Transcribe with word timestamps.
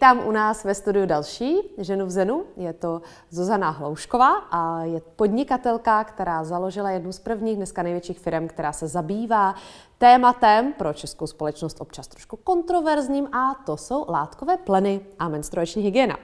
Vítám 0.00 0.26
u 0.26 0.30
nás 0.30 0.64
ve 0.64 0.74
studiu 0.74 1.06
další 1.06 1.58
ženu 1.78 2.06
v 2.06 2.10
Zenu. 2.10 2.44
Je 2.56 2.72
to 2.72 3.02
Zuzana 3.30 3.70
Hloušková 3.70 4.36
a 4.36 4.82
je 4.82 5.00
podnikatelka, 5.16 6.04
která 6.04 6.44
založila 6.44 6.90
jednu 6.90 7.12
z 7.12 7.18
prvních 7.18 7.56
dneska 7.56 7.82
největších 7.82 8.18
firm, 8.18 8.48
která 8.48 8.72
se 8.72 8.88
zabývá 8.88 9.54
tématem 9.98 10.72
pro 10.72 10.92
českou 10.92 11.26
společnost 11.26 11.80
občas 11.80 12.08
trošku 12.08 12.36
kontroverzním 12.36 13.34
a 13.34 13.54
to 13.66 13.76
jsou 13.76 14.06
látkové 14.08 14.56
pleny 14.56 15.00
a 15.18 15.28
menstruační 15.28 15.82
hygiena. 15.82 16.16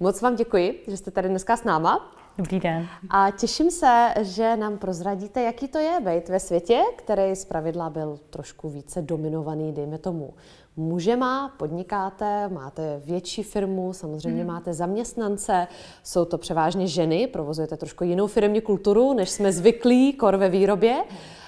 Moc 0.00 0.22
vám 0.22 0.36
děkuji, 0.36 0.84
že 0.86 0.96
jste 0.96 1.10
tady 1.10 1.28
dneska 1.28 1.56
s 1.56 1.64
náma. 1.64 2.21
Dobrý 2.38 2.60
den. 2.60 2.86
A 3.10 3.30
těším 3.30 3.70
se, 3.70 4.14
že 4.20 4.56
nám 4.56 4.78
prozradíte, 4.78 5.42
jaký 5.42 5.68
to 5.68 5.78
je 5.78 6.00
být 6.00 6.28
ve 6.28 6.40
světě, 6.40 6.80
který 6.96 7.36
z 7.36 7.44
pravidla 7.44 7.90
byl 7.90 8.18
trošku 8.30 8.68
více 8.68 9.02
dominovaný, 9.02 9.72
dejme 9.72 9.98
tomu, 9.98 10.34
mužema, 10.76 11.54
podnikáte, 11.56 12.48
máte 12.48 13.02
větší 13.04 13.42
firmu, 13.42 13.92
samozřejmě 13.92 14.42
hmm. 14.42 14.52
máte 14.52 14.74
zaměstnance, 14.74 15.68
jsou 16.02 16.24
to 16.24 16.38
převážně 16.38 16.86
ženy, 16.86 17.26
provozujete 17.26 17.76
trošku 17.76 18.04
jinou 18.04 18.26
firmní 18.26 18.60
kulturu, 18.60 19.12
než 19.12 19.30
jsme 19.30 19.52
zvyklí, 19.52 20.12
kor 20.12 20.36
ve 20.36 20.48
výrobě. 20.48 21.04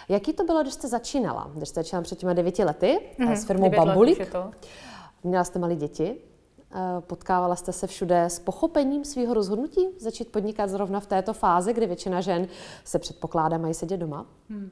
Jaký 0.09 0.33
to 0.33 0.45
bylo, 0.45 0.63
když 0.63 0.75
jste 0.75 0.89
začínala? 0.89 1.51
Když 1.55 1.69
jste 1.69 1.83
začínala 1.83 2.03
před 2.03 2.19
těma 2.19 2.33
devěti 2.33 2.65
lety 2.65 3.01
hmm. 3.19 3.37
s 3.37 3.45
firmou 3.45 3.71
Bambulík? 3.71 4.35
Měla 5.25 5.45
jste 5.45 5.59
malé 5.59 5.77
děti? 5.77 6.17
Eh, 6.77 7.01
potkávala 7.01 7.57
jste 7.57 7.73
se 7.73 7.87
všude 7.87 8.25
s 8.25 8.39
pochopením 8.39 9.05
svého 9.05 9.35
rozhodnutí 9.35 9.89
začít 9.99 10.33
podnikat 10.33 10.71
zrovna 10.71 11.01
v 11.01 11.07
této 11.07 11.33
fázi, 11.33 11.73
kdy 11.73 11.87
většina 11.87 12.21
žen 12.21 12.49
se 12.85 12.99
předpokládá 12.99 13.59
mají 13.59 13.75
sedět 13.75 13.97
doma? 13.97 14.27
Hmm. 14.51 14.71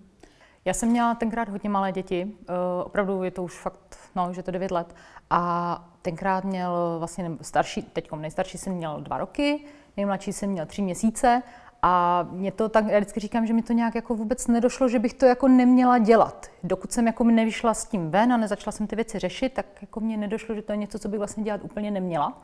Já 0.65 0.75
jsem 0.75 0.89
měla 0.89 1.15
tenkrát 1.15 1.49
hodně 1.49 1.71
malé 1.71 1.93
děti, 1.93 2.25
uh, 2.25 2.57
opravdu 2.85 3.23
je 3.23 3.31
to 3.31 3.43
už 3.43 3.59
fakt, 3.59 3.99
no, 4.17 4.33
že 4.33 4.43
to 4.43 4.51
9 4.51 4.71
let. 4.71 4.95
A 5.31 5.85
tenkrát 6.03 6.45
měl 6.45 6.97
vlastně 6.99 7.31
starší, 7.41 7.83
teď 7.83 8.13
nejstarší 8.13 8.59
jsem 8.59 8.73
měl 8.73 9.01
dva 9.01 9.19
roky, 9.19 9.65
nejmladší 9.97 10.33
jsem 10.33 10.51
měl 10.51 10.67
tři 10.67 10.83
měsíce 10.83 11.43
a 11.83 12.23
mě 12.31 12.53
to 12.53 12.69
tak, 12.69 12.87
já 12.87 12.99
vždycky 12.99 13.21
říkám, 13.21 13.47
že 13.47 13.53
mi 13.53 13.63
to 13.63 13.73
nějak 13.73 13.95
jako 13.95 14.15
vůbec 14.15 14.47
nedošlo, 14.47 14.89
že 14.89 14.99
bych 14.99 15.15
to 15.15 15.27
jako 15.27 15.49
neměla 15.49 15.99
dělat. 15.99 16.47
Dokud 16.65 16.93
jsem 16.93 17.07
jako 17.07 17.25
nevyšla 17.25 17.75
s 17.75 17.85
tím 17.85 18.11
ven 18.11 18.33
a 18.33 18.37
nezačala 18.37 18.73
jsem 18.73 18.87
ty 18.87 18.97
věci 18.97 19.19
řešit, 19.19 19.53
tak 19.53 19.67
jako 19.81 20.01
mě 20.01 20.17
nedošlo, 20.17 20.55
že 20.55 20.63
to 20.63 20.73
je 20.73 20.77
něco, 20.77 20.99
co 20.99 21.09
bych 21.09 21.19
vlastně 21.19 21.45
dělat 21.45 21.61
úplně 21.65 21.91
neměla. 21.91 22.43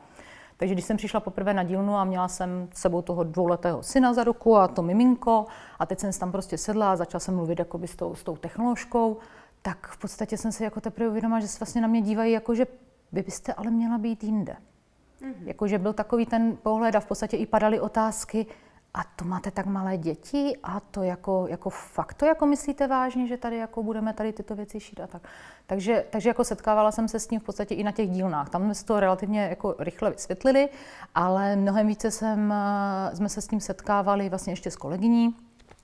Takže 0.57 0.75
když 0.75 0.85
jsem 0.85 0.97
přišla 0.97 1.19
poprvé 1.19 1.53
na 1.53 1.63
dílnu 1.63 1.95
a 1.95 2.03
měla 2.03 2.27
jsem 2.27 2.69
s 2.73 2.81
sebou 2.81 3.01
toho 3.01 3.23
dvouletého 3.23 3.83
syna 3.83 4.13
za 4.13 4.23
ruku 4.23 4.57
a 4.57 4.67
to 4.67 4.81
miminko 4.81 5.45
a 5.79 5.85
teď 5.85 5.99
jsem 5.99 6.11
tam 6.13 6.31
prostě 6.31 6.57
sedla 6.57 6.91
a 6.91 6.95
začala 6.95 7.19
jsem 7.19 7.35
mluvit 7.35 7.59
jakoby 7.59 7.87
s 7.87 7.95
tou, 7.95 8.15
s 8.15 8.23
tou 8.23 8.37
technoložkou, 8.37 9.17
tak 9.61 9.87
v 9.87 9.97
podstatě 9.97 10.37
jsem 10.37 10.51
si 10.51 10.63
jako 10.63 10.81
teprve 10.81 11.09
uvědomila, 11.09 11.39
že 11.39 11.47
se 11.47 11.59
vlastně 11.59 11.81
na 11.81 11.87
mě 11.87 12.01
dívají 12.01 12.33
jako, 12.33 12.55
že 12.55 12.67
vy 13.11 13.21
byste 13.21 13.53
ale 13.53 13.71
měla 13.71 13.97
být 13.97 14.23
jinde. 14.23 14.55
Mm-hmm. 15.21 15.33
Jakože 15.45 15.77
byl 15.77 15.93
takový 15.93 16.25
ten 16.25 16.57
pohled 16.63 16.95
a 16.95 16.99
v 16.99 17.05
podstatě 17.05 17.37
i 17.37 17.45
padaly 17.45 17.79
otázky, 17.79 18.45
a 18.93 19.03
to 19.15 19.25
máte 19.25 19.51
tak 19.51 19.65
malé 19.65 19.97
děti 19.97 20.57
a 20.63 20.79
to 20.79 21.03
jako, 21.03 21.47
jako 21.49 21.69
fakt 21.69 22.13
to 22.13 22.25
jako 22.25 22.45
myslíte 22.45 22.87
vážně, 22.87 23.27
že 23.27 23.37
tady 23.37 23.57
jako 23.57 23.83
budeme 23.83 24.13
tady 24.13 24.33
tyto 24.33 24.55
věci 24.55 24.79
šít 24.79 24.99
a 24.99 25.07
tak. 25.07 25.21
Takže, 25.67 26.05
takže 26.09 26.29
jako 26.29 26.43
setkávala 26.43 26.91
jsem 26.91 27.07
se 27.07 27.19
s 27.19 27.27
tím 27.27 27.39
v 27.39 27.43
podstatě 27.43 27.75
i 27.75 27.83
na 27.83 27.91
těch 27.91 28.09
dílnách. 28.09 28.49
Tam 28.49 28.63
jsme 28.63 28.75
si 28.75 28.85
to 28.85 28.99
relativně 28.99 29.41
jako 29.41 29.75
rychle 29.79 30.09
vysvětlili, 30.11 30.69
ale 31.15 31.55
mnohem 31.55 31.87
více 31.87 32.11
jsem, 32.11 32.53
eh, 32.53 33.15
jsme 33.15 33.29
se 33.29 33.41
s 33.41 33.47
tím 33.47 33.59
setkávali 33.59 34.29
vlastně 34.29 34.53
ještě 34.53 34.71
s 34.71 34.75
kolegyní, 34.75 35.35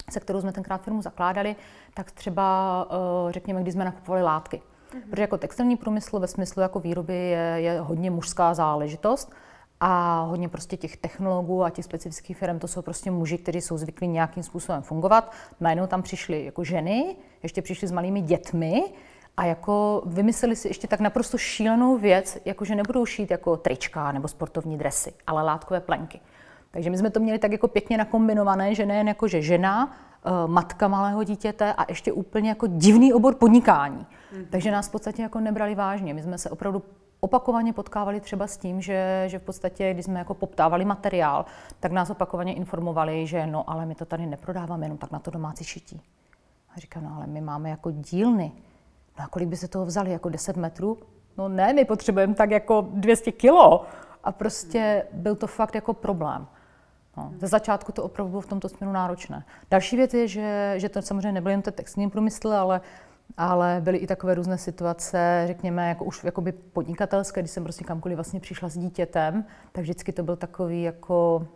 se 0.10 0.20
kterou 0.20 0.42
jsme 0.42 0.52
tenkrát 0.52 0.82
firmu 0.82 1.02
zakládali, 1.02 1.56
tak 1.94 2.12
třeba 2.12 2.88
eh, 2.90 3.32
řekněme, 3.32 3.62
když 3.62 3.74
jsme 3.74 3.86
nakupovali 3.86 4.24
látky. 4.24 4.58
Mm-hmm. 4.58 5.10
Protože 5.10 5.22
jako 5.22 5.38
textilní 5.38 5.78
průmysl 5.78 6.20
ve 6.20 6.28
smyslu 6.28 6.62
jako 6.62 6.80
výroby 6.80 7.14
je, 7.14 7.56
je 7.58 7.80
hodně 7.80 8.12
mužská 8.12 8.54
záležitost, 8.54 9.34
a 9.80 10.22
hodně 10.22 10.50
prostě 10.50 10.78
těch 10.78 10.98
technologů 10.98 11.64
a 11.64 11.70
těch 11.70 11.86
specifických 11.86 12.38
firm, 12.38 12.60
to 12.60 12.68
jsou 12.68 12.82
prostě 12.82 13.12
muži, 13.12 13.38
kteří 13.38 13.62
jsou 13.62 13.78
zvyklí 13.78 14.08
nějakým 14.08 14.44
způsobem 14.44 14.82
fungovat. 14.82 15.32
Najednou 15.60 15.88
tam 15.88 16.02
přišly 16.02 16.46
jako 16.46 16.64
ženy, 16.64 17.16
ještě 17.44 17.62
přišly 17.62 17.88
s 17.88 17.92
malými 17.92 18.22
dětmi 18.22 18.84
a 19.38 19.46
jako 19.46 20.04
vymysleli 20.06 20.56
si 20.56 20.68
ještě 20.68 20.88
tak 20.88 21.00
naprosto 21.00 21.38
šílenou 21.38 21.98
věc, 21.98 22.38
jako 22.46 22.66
že 22.66 22.76
nebudou 22.76 23.06
šít 23.06 23.32
jako 23.32 23.58
trička 23.58 24.12
nebo 24.12 24.28
sportovní 24.28 24.78
dresy, 24.78 25.14
ale 25.28 25.44
látkové 25.44 25.80
plenky. 25.80 26.20
Takže 26.72 26.90
my 26.90 26.98
jsme 26.98 27.10
to 27.10 27.20
měli 27.20 27.40
tak 27.40 27.52
jako 27.52 27.68
pěkně 27.68 27.98
nakombinované, 27.98 28.76
že 28.76 28.86
nejen 28.86 29.08
jako 29.08 29.28
že 29.28 29.42
žena, 29.42 29.98
eh, 30.26 30.30
matka 30.48 30.88
malého 30.88 31.24
dítěte 31.24 31.74
a 31.74 31.86
ještě 31.90 32.12
úplně 32.12 32.50
jako 32.50 32.68
divný 32.68 33.14
obor 33.14 33.36
podnikání. 33.36 34.06
Mm. 34.38 34.46
Takže 34.50 34.72
nás 34.72 34.88
v 34.88 34.92
podstatě 34.92 35.22
jako 35.22 35.40
nebrali 35.40 35.76
vážně. 35.76 36.14
My 36.14 36.24
jsme 36.24 36.38
se 36.38 36.50
opravdu 36.50 36.84
opakovaně 37.26 37.74
potkávali 37.74 38.20
třeba 38.20 38.48
s 38.48 38.58
tím, 38.58 38.82
že, 38.82 39.24
že 39.28 39.40
v 39.40 39.42
podstatě, 39.42 39.94
když 39.94 40.06
jsme 40.06 40.20
jako 40.20 40.34
poptávali 40.34 40.86
materiál, 40.86 41.46
tak 41.80 41.92
nás 41.92 42.10
opakovaně 42.10 42.54
informovali, 42.54 43.28
že 43.28 43.48
no, 43.48 43.70
ale 43.70 43.86
my 43.86 43.96
to 43.96 44.06
tady 44.06 44.26
neprodáváme 44.26 44.86
jenom 44.86 44.98
tak 44.98 45.12
na 45.12 45.20
to 45.20 45.32
domácí 45.32 45.64
šití. 45.64 46.02
A 46.76 46.80
říkám, 46.80 47.04
no 47.04 47.14
ale 47.16 47.28
my 47.28 47.42
máme 47.42 47.70
jako 47.70 47.92
dílny. 47.92 48.52
No 49.20 49.26
a 49.26 49.28
kolik 49.28 49.50
by 49.50 49.58
se 49.58 49.68
toho 49.68 49.86
vzali, 49.86 50.12
jako 50.12 50.30
10 50.30 50.58
metrů? 50.58 50.98
No 51.38 51.50
ne, 51.50 51.74
my 51.74 51.86
potřebujeme 51.86 52.34
tak 52.36 52.52
jako 52.52 52.88
200 52.94 53.32
kilo. 53.32 53.86
A 54.24 54.32
prostě 54.32 55.06
byl 55.14 55.36
to 55.36 55.48
fakt 55.48 55.76
jako 55.76 55.94
problém. 55.94 56.48
No, 57.18 57.32
ze 57.40 57.48
začátku 57.48 57.92
to 57.92 58.04
opravdu 58.04 58.30
bylo 58.30 58.42
v 58.42 58.48
tomto 58.48 58.70
směru 58.70 58.94
náročné. 58.94 59.46
Další 59.72 59.98
věc 59.98 60.14
je, 60.14 60.28
že, 60.28 60.74
že 60.78 60.90
to 60.90 61.02
samozřejmě 61.02 61.32
nebyl 61.32 61.52
jen 61.52 61.62
ten 61.62 61.74
textilní 61.74 62.10
průmysl, 62.10 62.54
ale 62.54 62.82
ale 63.38 63.82
byly 63.84 63.98
i 63.98 64.08
takové 64.08 64.34
různé 64.34 64.58
situace, 64.58 65.44
řekněme, 65.48 65.90
jako 65.90 66.06
už 66.06 66.24
jakoby 66.24 66.52
podnikatelské, 66.52 67.42
když 67.42 67.52
jsem 67.52 67.64
prostě 67.64 67.84
kamkoliv 67.84 68.16
vlastně 68.16 68.40
přišla 68.40 68.70
s 68.70 68.78
dítětem, 68.78 69.46
tak 69.72 69.82
vždycky 69.82 70.14
to 70.14 70.24
byl 70.24 70.36
takový 70.36 70.84
jako, 70.84 71.48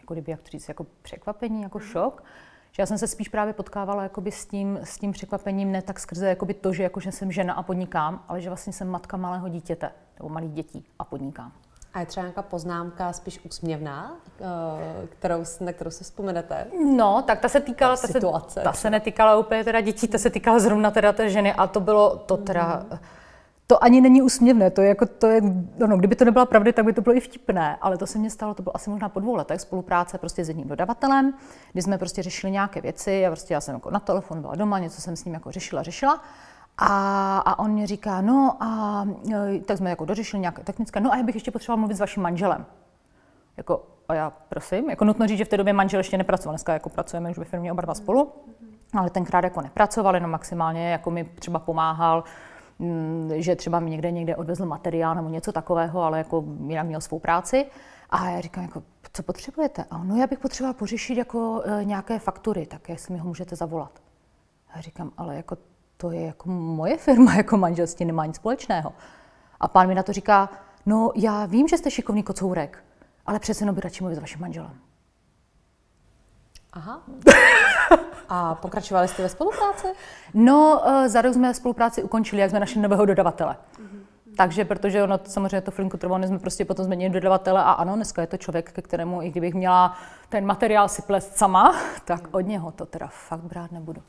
jako 0.00 0.14
kdyby, 0.14 0.30
jak 0.30 0.42
to 0.42 0.48
říct, 0.48 0.68
jako 0.68 0.86
překvapení, 1.02 1.62
jako 1.62 1.78
mhm. 1.78 1.86
šok. 1.86 2.24
Že 2.72 2.82
já 2.82 2.86
jsem 2.86 2.98
se 2.98 3.06
spíš 3.06 3.28
právě 3.28 3.54
potkávala 3.54 4.02
jakoby 4.02 4.32
s, 4.32 4.46
tím, 4.46 4.78
s 4.82 4.98
tím 4.98 5.12
překvapením, 5.12 5.72
ne 5.72 5.82
tak 5.82 6.00
skrze 6.00 6.28
jakoby 6.28 6.54
to, 6.54 6.72
že, 6.72 6.82
jako, 6.82 7.00
že 7.00 7.12
jsem 7.12 7.32
žena 7.32 7.54
a 7.54 7.62
podnikám, 7.62 8.24
ale 8.28 8.40
že 8.40 8.50
vlastně 8.50 8.72
jsem 8.72 8.88
matka 8.88 9.16
malého 9.16 9.48
dítěte 9.48 9.90
nebo 10.18 10.28
malých 10.28 10.52
dětí 10.52 10.84
a 10.98 11.04
podnikám. 11.04 11.52
A 11.96 12.00
je 12.00 12.06
třeba 12.06 12.24
nějaká 12.24 12.42
poznámka 12.42 13.12
spíš 13.12 13.40
úsměvná, 13.44 14.16
eh, 14.40 15.06
kterou, 15.06 15.44
na 15.60 15.72
kterou 15.72 15.90
si 15.90 16.04
vzpomenete? 16.04 16.66
No, 16.96 17.22
tak 17.26 17.40
ta 17.40 17.48
se 17.48 17.60
týkala, 17.60 17.96
ta, 17.96 18.06
situace, 18.06 18.60
se, 18.60 18.64
ta 18.64 18.72
se 18.72 18.90
netýkala 18.90 19.36
úplně 19.36 19.64
teda 19.64 19.80
dětí, 19.80 20.08
ta 20.08 20.18
se 20.18 20.30
týkala 20.30 20.58
zrovna 20.58 20.90
teda 20.90 21.12
té 21.12 21.30
ženy 21.30 21.54
a 21.54 21.66
to 21.66 21.80
bylo 21.80 22.16
to 22.16 22.36
teda... 22.36 22.86
To 23.66 23.84
ani 23.84 24.00
není 24.00 24.22
úsměvné, 24.22 24.70
to 24.70 24.82
je 24.82 24.88
jako, 24.88 25.06
to 25.06 25.26
je, 25.26 25.40
no, 25.86 25.96
kdyby 25.96 26.16
to 26.16 26.24
nebyla 26.24 26.46
pravda, 26.46 26.72
tak 26.72 26.84
by 26.84 26.92
to 26.92 27.00
bylo 27.00 27.16
i 27.16 27.20
vtipné, 27.20 27.76
ale 27.80 27.98
to 27.98 28.06
se 28.06 28.18
mně 28.18 28.30
stalo, 28.30 28.54
to 28.54 28.62
bylo 28.62 28.76
asi 28.76 28.90
možná 28.90 29.08
po 29.08 29.20
dvou 29.20 29.34
letech 29.34 29.60
spolupráce 29.60 30.18
prostě 30.18 30.44
s 30.44 30.48
jedním 30.48 30.68
dodavatelem, 30.68 31.34
kdy 31.72 31.82
jsme 31.82 31.98
prostě 31.98 32.22
řešili 32.22 32.52
nějaké 32.52 32.80
věci 32.80 33.26
a 33.26 33.30
prostě 33.30 33.54
já 33.54 33.60
jsem 33.60 33.74
jako 33.74 33.90
na 33.90 34.00
telefon 34.00 34.40
byla 34.40 34.54
doma, 34.54 34.78
něco 34.78 35.00
jsem 35.00 35.16
s 35.16 35.24
ním 35.24 35.34
jako 35.34 35.50
řešila, 35.50 35.82
řešila 35.82 36.22
a, 36.78 37.38
a 37.38 37.58
on 37.58 37.70
mě 37.70 37.86
říká, 37.86 38.20
no 38.20 38.56
a 38.60 39.04
e, 39.32 39.60
tak 39.60 39.78
jsme 39.78 39.90
jako 39.90 40.04
dořešili 40.04 40.40
nějaké 40.40 40.62
technické, 40.62 41.00
no 41.00 41.12
a 41.12 41.16
já 41.16 41.22
bych 41.22 41.34
ještě 41.34 41.50
potřeboval 41.50 41.78
mluvit 41.78 41.94
s 41.94 42.00
vaším 42.00 42.22
manželem. 42.22 42.66
Jako, 43.56 43.82
a 44.08 44.14
já 44.14 44.32
prosím, 44.48 44.90
jako 44.90 45.04
nutno 45.04 45.26
říct, 45.26 45.38
že 45.38 45.44
v 45.44 45.48
té 45.48 45.56
době 45.56 45.72
manžel 45.72 46.00
ještě 46.00 46.18
nepracoval, 46.18 46.52
dneska 46.52 46.72
jako 46.72 46.88
pracujeme 46.88 47.30
už 47.30 47.38
ve 47.38 47.44
firmě 47.44 47.72
oba 47.72 47.82
dva 47.82 47.94
spolu, 47.94 48.32
ale 48.94 49.10
tenkrát 49.10 49.44
jako 49.44 49.60
nepracoval, 49.60 50.14
jenom 50.14 50.30
maximálně 50.30 50.90
jako 50.90 51.10
mi 51.10 51.24
třeba 51.24 51.58
pomáhal, 51.58 52.24
mm, 52.78 53.30
že 53.34 53.56
třeba 53.56 53.80
mi 53.80 53.90
někde 53.90 54.10
někde 54.10 54.36
odvezl 54.36 54.66
materiál 54.66 55.14
nebo 55.14 55.28
něco 55.28 55.52
takového, 55.52 56.02
ale 56.02 56.18
jako 56.18 56.44
jinak 56.66 56.86
měl 56.86 57.00
svou 57.00 57.18
práci. 57.18 57.66
A 58.10 58.30
já 58.30 58.40
říkám, 58.40 58.64
jako, 58.64 58.82
co 59.12 59.22
potřebujete? 59.22 59.84
A 59.90 60.04
no, 60.04 60.16
já 60.16 60.26
bych 60.26 60.38
potřeboval 60.38 60.74
pořešit 60.74 61.18
jako 61.18 61.62
e, 61.64 61.84
nějaké 61.84 62.18
faktury, 62.18 62.66
tak 62.66 62.88
jestli 62.88 63.14
mi 63.14 63.20
ho 63.20 63.28
můžete 63.28 63.56
zavolat. 63.56 64.02
A 64.68 64.76
já 64.76 64.80
říkám, 64.80 65.10
ale 65.16 65.36
jako 65.36 65.56
to 65.96 66.10
je 66.10 66.26
jako 66.26 66.48
moje 66.50 66.96
firma, 66.96 67.34
jako 67.36 67.56
manželství 67.56 68.04
nemá 68.04 68.26
nic 68.26 68.36
společného. 68.36 68.92
A 69.60 69.68
pán 69.68 69.88
mi 69.88 69.94
na 69.94 70.02
to 70.02 70.12
říká, 70.12 70.48
no 70.86 71.12
já 71.14 71.46
vím, 71.46 71.68
že 71.68 71.78
jste 71.78 71.90
šikovný 71.90 72.22
kocourek, 72.22 72.84
ale 73.26 73.38
přece 73.38 73.62
jenom 73.62 73.74
by 73.74 73.80
radši 73.80 74.02
mluvit 74.02 74.16
s 74.16 74.18
vaším 74.18 74.40
manželem. 74.40 74.78
Aha. 76.72 77.02
A 78.28 78.54
pokračovali 78.54 79.08
jste 79.08 79.22
ve 79.22 79.28
spolupráci? 79.28 79.86
No, 80.34 80.82
eh, 80.86 81.08
za 81.08 81.22
rok 81.22 81.34
jsme 81.34 81.54
spolupráci 81.54 82.02
ukončili, 82.02 82.42
jak 82.42 82.50
jsme 82.50 82.60
našli 82.60 82.80
nového 82.80 83.06
dodavatele. 83.06 83.56
Mm-hmm. 83.56 84.00
Takže, 84.36 84.64
protože 84.64 85.02
ono 85.02 85.20
samozřejmě 85.24 85.60
to 85.60 85.70
flinku 85.70 85.96
trvalo, 85.96 86.26
jsme 86.26 86.38
prostě 86.38 86.64
potom 86.64 86.84
změnili 86.84 87.10
dodavatele 87.10 87.62
a 87.62 87.70
ano, 87.72 87.94
dneska 87.96 88.20
je 88.20 88.26
to 88.26 88.36
člověk, 88.36 88.72
ke 88.72 88.82
kterému, 88.82 89.22
i 89.22 89.30
kdybych 89.30 89.54
měla 89.54 89.96
ten 90.28 90.46
materiál 90.46 90.88
si 90.88 91.02
plést 91.02 91.36
sama, 91.36 91.76
tak 92.04 92.28
od 92.30 92.40
něho 92.40 92.70
to 92.70 92.86
teda 92.86 93.06
fakt 93.06 93.42
brát 93.42 93.72
nebudu. 93.72 94.02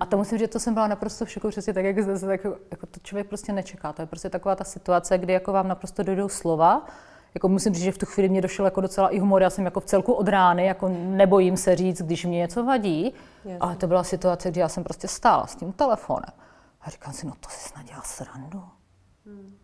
A 0.00 0.06
to 0.06 0.16
musím 0.16 0.38
říct, 0.38 0.50
to 0.50 0.60
jsem 0.60 0.74
byla 0.74 0.86
naprosto 0.86 1.24
v 1.24 1.30
šoku, 1.30 1.48
přesně 1.48 1.72
tak, 1.72 1.84
jak 1.84 2.02
zde, 2.02 2.18
tak, 2.18 2.44
jako 2.70 2.86
to 2.86 3.00
člověk 3.02 3.28
prostě 3.28 3.52
nečeká. 3.52 3.92
To 3.92 4.02
je 4.02 4.06
prostě 4.06 4.30
taková 4.30 4.54
ta 4.54 4.64
situace, 4.64 5.18
kdy 5.18 5.32
jako 5.32 5.52
vám 5.52 5.68
naprosto 5.68 6.02
dojdou 6.02 6.28
slova, 6.28 6.86
jako 7.34 7.48
musím 7.48 7.74
říct, 7.74 7.84
že 7.84 7.92
v 7.92 7.98
tu 7.98 8.06
chvíli 8.06 8.28
mě 8.28 8.40
došel 8.40 8.64
jako 8.64 8.80
docela 8.80 9.08
i 9.08 9.18
humor, 9.18 9.42
já 9.42 9.50
jsem 9.50 9.64
jako 9.64 9.80
v 9.80 9.84
celku 9.84 10.12
od 10.12 10.28
rány, 10.28 10.66
jako 10.66 10.88
nebojím 10.88 11.56
se 11.56 11.76
říct, 11.76 12.02
když 12.02 12.24
mě 12.24 12.38
něco 12.38 12.64
vadí, 12.64 13.14
Jasně. 13.44 13.58
ale 13.60 13.76
to 13.76 13.86
byla 13.86 14.04
situace, 14.04 14.50
kdy 14.50 14.60
já 14.60 14.68
jsem 14.68 14.84
prostě 14.84 15.08
stála 15.08 15.46
s 15.46 15.56
tím 15.56 15.72
telefonem 15.72 16.32
a 16.80 16.90
říkám 16.90 17.12
si, 17.12 17.26
no 17.26 17.32
to 17.40 17.48
si 17.48 17.68
snad 17.68 17.86
dělá 17.86 18.02
srandu. 18.02 18.62
Hmm. 19.26 19.56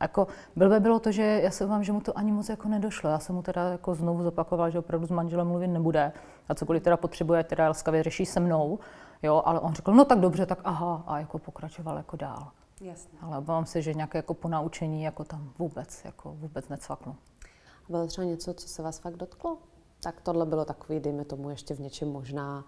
Jako 0.00 0.26
blbé 0.56 0.80
bylo 0.80 0.98
to, 0.98 1.12
že 1.12 1.22
já 1.22 1.50
se 1.50 1.66
vám, 1.66 1.84
že 1.84 1.92
mu 1.92 2.00
to 2.00 2.18
ani 2.18 2.32
moc 2.32 2.48
jako 2.48 2.68
nedošlo. 2.68 3.10
Já 3.10 3.18
jsem 3.18 3.34
mu 3.34 3.42
teda 3.42 3.68
jako 3.68 3.94
znovu 3.94 4.22
zopakoval, 4.22 4.70
že 4.70 4.78
opravdu 4.78 5.06
s 5.06 5.10
manželem 5.10 5.46
mluvit 5.46 5.68
nebude 5.68 6.12
a 6.48 6.54
cokoliv 6.54 6.82
teda 6.82 6.96
potřebuje, 6.96 7.44
teda 7.44 7.68
laskavě 7.68 8.02
řeší 8.02 8.26
se 8.26 8.40
mnou. 8.40 8.78
Jo, 9.24 9.42
ale 9.44 9.60
on 9.60 9.74
řekl, 9.74 9.92
no 9.92 10.04
tak 10.04 10.20
dobře, 10.20 10.46
tak 10.46 10.60
aha, 10.64 11.04
a 11.06 11.18
jako 11.18 11.38
pokračoval 11.38 11.96
jako 11.96 12.16
dál. 12.16 12.50
Jasně. 12.80 13.18
Ale 13.20 13.38
obávám 13.38 13.66
se, 13.66 13.82
že 13.82 13.94
nějaké 13.94 14.18
jako 14.18 14.34
ponaučení 14.34 15.02
jako 15.02 15.24
tam 15.24 15.52
vůbec, 15.58 16.04
jako 16.04 16.32
vůbec 16.32 16.68
necvaklo. 16.68 17.16
Bylo 17.88 18.06
třeba 18.06 18.24
něco, 18.24 18.54
co 18.54 18.68
se 18.68 18.82
vás 18.82 18.98
fakt 18.98 19.16
dotklo? 19.16 19.58
Tak 20.00 20.20
tohle 20.20 20.46
bylo 20.46 20.64
takový, 20.64 21.00
dejme 21.00 21.24
tomu, 21.24 21.50
ještě 21.50 21.74
v 21.74 21.80
něčem 21.80 22.12
možná 22.12 22.64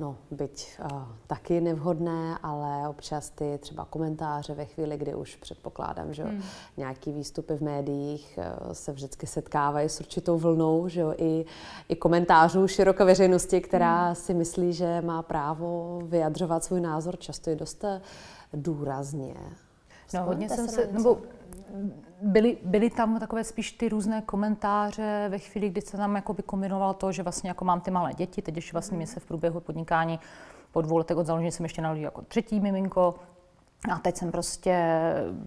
No, 0.00 0.16
byť 0.30 0.80
uh, 0.80 1.02
taky 1.26 1.60
nevhodné, 1.60 2.38
ale 2.42 2.88
občas 2.88 3.30
ty 3.30 3.58
třeba 3.58 3.84
komentáře 3.84 4.54
ve 4.54 4.64
chvíli, 4.64 4.96
kdy 4.96 5.14
už 5.14 5.36
předpokládám, 5.36 6.14
že 6.14 6.24
hmm. 6.24 6.42
nějaký 6.76 7.12
výstupy 7.12 7.56
v 7.56 7.60
médiích 7.60 8.38
uh, 8.38 8.72
se 8.72 8.92
vždycky 8.92 9.26
setkávají 9.26 9.88
s 9.88 10.00
určitou 10.00 10.38
vlnou, 10.38 10.88
že 10.88 11.00
jo, 11.00 11.14
i, 11.16 11.44
i 11.88 11.96
komentářů 11.96 12.68
široké 12.68 13.04
veřejnosti, 13.04 13.60
která 13.60 14.06
hmm. 14.06 14.14
si 14.14 14.34
myslí, 14.34 14.72
že 14.72 15.00
má 15.00 15.22
právo 15.22 16.00
vyjadřovat 16.04 16.64
svůj 16.64 16.80
názor 16.80 17.16
často 17.18 17.50
i 17.50 17.56
dost 17.56 17.84
důrazně. 18.52 19.34
No, 20.14 20.24
hodně 20.24 20.48
jsem 20.48 20.68
se, 20.68 20.88
nebo 20.92 21.18
byly, 22.22 22.58
byly 22.64 22.90
tam 22.90 23.18
takové 23.18 23.44
spíš 23.44 23.72
ty 23.72 23.88
různé 23.88 24.22
komentáře 24.22 25.26
ve 25.28 25.38
chvíli, 25.38 25.68
kdy 25.68 25.80
se 25.80 25.96
tam 25.96 26.16
jako 26.16 26.34
kombinoval 26.46 26.94
to, 26.94 27.12
že 27.12 27.22
vlastně 27.22 27.50
jako 27.50 27.64
mám 27.64 27.80
ty 27.80 27.90
malé 27.90 28.14
děti, 28.14 28.42
teď 28.42 28.56
ještě 28.56 28.72
vlastně 28.72 28.98
mi 28.98 29.06
se 29.06 29.20
v 29.20 29.26
průběhu 29.26 29.60
podnikání 29.60 30.20
po 30.72 30.82
dvou 30.82 30.96
letech 30.96 31.16
od 31.16 31.26
založení 31.26 31.52
jsem 31.52 31.64
ještě 31.64 31.82
narodila 31.82 32.06
jako 32.06 32.22
třetí 32.22 32.60
miminko, 32.60 33.14
a 33.88 33.98
teď 33.98 34.16
jsem 34.16 34.32
prostě 34.32 35.00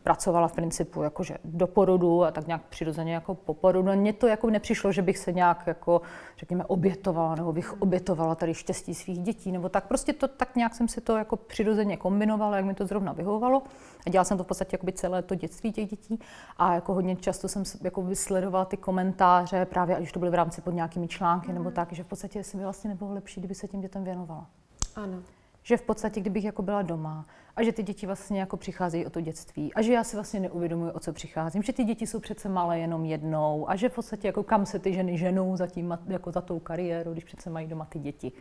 pracovala 0.03 0.47
v 0.47 0.53
principu 0.53 1.01
jakože 1.01 1.37
do 1.43 1.67
porodu 1.67 2.23
a 2.23 2.31
tak 2.31 2.47
nějak 2.47 2.61
přirozeně 2.69 3.13
jako 3.13 3.35
po 3.35 3.53
porodu. 3.53 3.95
Mně 3.95 4.13
to 4.13 4.27
jako 4.27 4.49
nepřišlo, 4.49 4.91
že 4.91 5.01
bych 5.01 5.17
se 5.17 5.31
nějak 5.31 5.67
jako, 5.67 6.01
řekněme, 6.37 6.65
obětovala, 6.65 7.35
nebo 7.35 7.53
bych 7.53 7.81
obětovala 7.81 8.35
tady 8.35 8.53
štěstí 8.53 8.95
svých 8.95 9.19
dětí, 9.19 9.51
nebo 9.51 9.69
tak. 9.69 9.87
Prostě 9.87 10.13
to 10.13 10.27
tak 10.27 10.55
nějak 10.55 10.75
jsem 10.75 10.87
si 10.87 11.01
to 11.01 11.17
jako 11.17 11.35
přirozeně 11.35 11.97
kombinovala, 11.97 12.57
jak 12.57 12.65
mi 12.65 12.73
to 12.73 12.85
zrovna 12.85 13.13
vyhovovalo. 13.13 13.63
A 14.07 14.09
dělala 14.09 14.25
jsem 14.25 14.37
to 14.37 14.43
v 14.43 14.47
podstatě 14.47 14.73
jako 14.73 14.91
celé 14.91 15.21
to 15.21 15.35
dětství 15.35 15.71
těch 15.71 15.89
dětí. 15.89 16.19
A 16.57 16.73
jako 16.73 16.93
hodně 16.93 17.15
často 17.15 17.47
jsem 17.47 17.63
jako 17.81 18.01
vysledovala 18.01 18.65
ty 18.65 18.77
komentáře, 18.77 19.65
právě 19.65 19.97
už 19.97 20.11
to 20.11 20.19
byly 20.19 20.31
v 20.31 20.35
rámci 20.35 20.61
pod 20.61 20.73
nějakými 20.73 21.07
články 21.07 21.53
nebo 21.53 21.71
tak, 21.71 21.93
že 21.93 22.03
v 22.03 22.07
podstatě 22.07 22.43
si 22.43 22.57
mi 22.57 22.63
vlastně 22.63 22.89
nebylo 22.89 23.13
lepší, 23.13 23.41
kdyby 23.41 23.55
se 23.55 23.67
těm 23.67 23.81
dětem 23.81 24.03
věnovala. 24.03 24.47
Ano 24.95 25.23
že 25.63 25.77
v 25.77 25.81
podstatě, 25.81 26.21
kdybych 26.21 26.43
jako 26.43 26.61
byla 26.61 26.81
doma 26.81 27.25
a 27.55 27.63
že 27.63 27.71
ty 27.71 27.83
děti 27.83 28.05
vlastně 28.05 28.39
jako 28.39 28.57
přicházejí 28.57 29.05
o 29.05 29.09
to 29.09 29.21
dětství 29.21 29.73
a 29.73 29.81
že 29.81 29.93
já 29.93 30.03
si 30.03 30.15
vlastně 30.15 30.39
neuvědomuji, 30.39 30.91
o 30.91 30.99
co 30.99 31.13
přicházím, 31.13 31.63
že 31.63 31.73
ty 31.73 31.83
děti 31.83 32.07
jsou 32.07 32.19
přece 32.19 32.49
malé 32.49 32.79
jenom 32.79 33.05
jednou 33.05 33.69
a 33.69 33.75
že 33.75 33.89
v 33.89 33.95
podstatě 33.95 34.27
jako 34.27 34.43
kam 34.43 34.65
se 34.65 34.79
ty 34.79 34.93
ženy 34.93 35.17
ženou 35.17 35.55
za, 35.55 35.67
tím, 35.67 35.97
jako 36.07 36.31
za 36.31 36.41
tou 36.41 36.59
kariérou, 36.59 37.11
když 37.11 37.23
přece 37.23 37.49
mají 37.49 37.67
doma 37.67 37.85
ty 37.85 37.99
děti. 37.99 38.31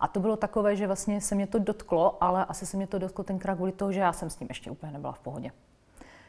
A 0.00 0.08
to 0.08 0.20
bylo 0.20 0.36
takové, 0.36 0.76
že 0.76 0.86
vlastně 0.86 1.20
se 1.20 1.34
mě 1.34 1.46
to 1.46 1.58
dotklo, 1.58 2.24
ale 2.24 2.44
asi 2.44 2.66
se 2.66 2.76
mě 2.76 2.86
to 2.86 2.98
dotklo 2.98 3.24
tenkrát 3.24 3.54
kvůli 3.54 3.72
toho, 3.72 3.92
že 3.92 4.00
já 4.00 4.12
jsem 4.12 4.30
s 4.30 4.36
tím 4.36 4.48
ještě 4.50 4.70
úplně 4.70 4.92
nebyla 4.92 5.12
v 5.12 5.18
pohodě. 5.18 5.50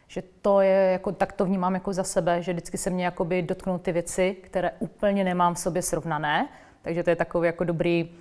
Že 0.07 0.23
to 0.41 0.61
je, 0.61 0.91
jako, 0.91 1.11
tak 1.11 1.33
to 1.33 1.45
vnímám 1.45 1.73
jako 1.73 1.93
za 1.93 2.03
sebe, 2.03 2.41
že 2.41 2.53
vždycky 2.53 2.77
se 2.77 2.89
mě 2.89 3.11
dotknou 3.41 3.77
ty 3.77 3.91
věci, 3.91 4.37
které 4.41 4.71
úplně 4.79 5.23
nemám 5.23 5.53
v 5.53 5.59
sobě 5.59 5.81
srovnané, 5.81 6.49
takže 6.81 7.03
to 7.03 7.09
je 7.09 7.15
takový 7.15 7.45
jako 7.45 7.63
dobrý, 7.63 8.11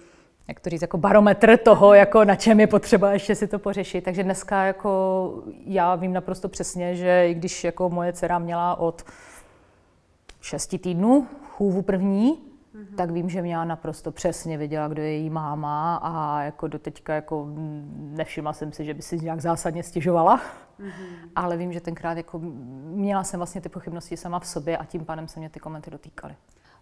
jak 0.49 0.61
to 0.61 0.70
říct, 0.70 0.82
jako 0.82 0.99
barometr 0.99 1.56
toho, 1.56 1.94
jako 1.94 2.25
na 2.25 2.35
čem 2.35 2.61
je 2.61 2.67
potřeba 2.67 3.12
ještě 3.12 3.35
si 3.35 3.46
to 3.46 3.58
pořešit. 3.58 4.05
Takže 4.05 4.25
dneska 4.25 4.64
jako 4.64 5.43
já 5.67 5.94
vím 5.94 6.12
naprosto 6.12 6.49
přesně, 6.49 6.96
že 6.96 7.29
i 7.29 7.35
když 7.35 7.64
jako 7.64 7.91
moje 7.91 8.12
dcera 8.12 8.38
měla 8.38 8.76
od 8.79 9.02
šesti 10.41 10.79
týdnů 10.79 11.26
chůvu 11.50 11.82
první, 11.82 12.32
mm-hmm. 12.32 12.96
tak 12.96 13.11
vím, 13.11 13.29
že 13.29 13.43
měla 13.43 13.64
naprosto 13.64 14.12
přesně 14.12 14.58
věděla, 14.58 14.88
kdo 14.88 15.02
je 15.02 15.12
její 15.12 15.31
máma 15.31 15.96
a 15.96 16.43
jako 16.43 16.69
do 16.69 16.79
teďka 16.79 17.14
jako 17.14 17.49
nevšimla 17.97 18.52
jsem 18.52 18.73
si, 18.73 18.85
že 18.85 18.94
by 18.94 19.02
si 19.02 19.19
nějak 19.19 19.40
zásadně 19.40 19.82
stěžovala. 19.82 20.37
Mm-hmm. 20.37 21.29
Ale 21.37 21.56
vím, 21.56 21.73
že 21.73 21.81
tenkrát 21.81 22.17
jako 22.17 22.38
měla 22.85 23.25
jsem 23.25 23.40
vlastně 23.40 23.61
ty 23.61 23.69
pochybnosti 23.69 24.17
sama 24.17 24.40
v 24.40 24.47
sobě 24.47 24.76
a 24.76 24.85
tím 24.85 25.05
pádem 25.05 25.29
se 25.29 25.40
mě 25.40 25.50
ty 25.50 25.61
komenty 25.61 25.90
dotýkaly. 25.90 26.35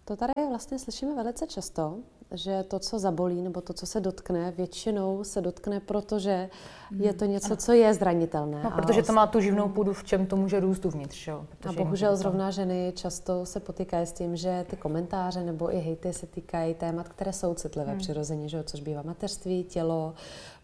To 0.04 0.16
tady 0.16 0.32
vlastně 0.48 0.78
slyšíme 0.78 1.14
velice 1.14 1.46
často, 1.46 1.98
že 2.30 2.62
to, 2.62 2.78
co 2.78 2.98
zabolí, 2.98 3.42
nebo 3.42 3.60
to, 3.60 3.72
co 3.72 3.86
se 3.86 4.00
dotkne, 4.00 4.50
většinou 4.50 5.24
se 5.24 5.40
dotkne, 5.40 5.80
protože 5.80 6.50
je 6.98 7.12
to 7.12 7.24
něco, 7.24 7.56
co 7.56 7.72
je 7.72 7.94
zranitelné. 7.94 8.60
No, 8.64 8.70
protože 8.70 9.02
to 9.02 9.12
má 9.12 9.26
tu 9.26 9.40
živnou 9.40 9.68
půdu, 9.68 9.92
v 9.92 10.04
čem 10.04 10.26
to 10.26 10.36
může 10.36 10.60
růst 10.60 10.84
uvnitř. 10.84 11.26
Jo? 11.26 11.44
A 11.68 11.72
bohužel 11.72 12.16
zrovna 12.16 12.50
ženy 12.50 12.92
často 12.96 13.46
se 13.46 13.60
potýkají 13.60 14.06
s 14.06 14.12
tím, 14.12 14.36
že 14.36 14.66
ty 14.70 14.76
komentáře 14.76 15.44
nebo 15.44 15.74
i 15.74 15.78
hejty 15.78 16.12
se 16.12 16.26
týkají 16.26 16.74
témat, 16.74 17.08
které 17.08 17.32
jsou 17.32 17.54
citlivé 17.54 17.90
hmm. 17.90 17.98
přirozeně, 17.98 18.48
že 18.48 18.56
jo? 18.56 18.62
což 18.66 18.80
bývá 18.80 19.02
mateřství, 19.02 19.64
tělo, 19.64 20.14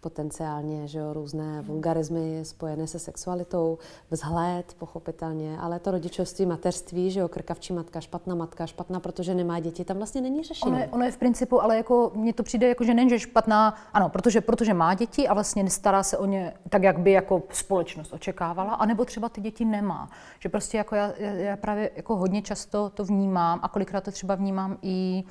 potenciálně 0.01 0.89
že 0.89 0.99
jo, 0.99 1.13
různé 1.13 1.63
vulgarizmy 1.63 2.41
spojené 2.43 2.87
se 2.87 2.99
sexualitou, 2.99 3.79
vzhled, 4.11 4.75
pochopitelně, 4.79 5.59
ale 5.61 5.79
to 5.79 5.91
rodičovství, 5.91 6.47
mateřství, 6.47 7.11
že 7.11 7.21
jo, 7.21 7.29
krkavčí 7.29 7.73
matka, 7.73 8.01
špatná 8.01 8.35
matka, 8.35 8.67
špatná, 8.67 9.01
protože 9.01 9.35
nemá 9.35 9.61
děti, 9.61 9.85
tam 9.85 9.97
vlastně 9.97 10.21
není 10.21 10.43
řešení. 10.43 10.73
Ono 10.73 10.81
je, 10.81 10.89
ono 10.89 11.05
je 11.05 11.11
v 11.11 11.17
principu, 11.17 11.63
ale 11.63 11.77
jako 11.77 12.13
mně 12.15 12.33
to 12.33 12.43
přijde 12.43 12.69
jako, 12.69 12.85
že 12.85 12.95
není, 12.95 13.11
že 13.11 13.19
špatná, 13.19 13.75
ano, 13.93 14.09
protože, 14.09 14.41
protože 14.41 14.75
má 14.75 14.95
děti 14.95 15.29
a 15.29 15.35
vlastně 15.35 15.63
nestará 15.63 16.03
se 16.03 16.18
o 16.19 16.27
ně 16.27 16.53
tak, 16.69 16.83
jak 16.83 16.99
by 16.99 17.13
jako 17.13 17.43
společnost 17.51 18.13
očekávala, 18.13 18.75
anebo 18.75 19.05
třeba 19.05 19.29
ty 19.29 19.41
děti 19.41 19.65
nemá. 19.65 20.11
Že 20.39 20.49
prostě 20.49 20.77
jako 20.77 20.95
já, 20.95 21.13
já 21.19 21.57
právě 21.57 21.91
jako 21.97 22.17
hodně 22.17 22.43
často 22.43 22.91
to 22.91 23.05
vnímám 23.05 23.61
a 23.63 23.69
kolikrát 23.69 24.05
to 24.05 24.11
třeba 24.11 24.35
vnímám 24.35 24.79
i 24.83 25.25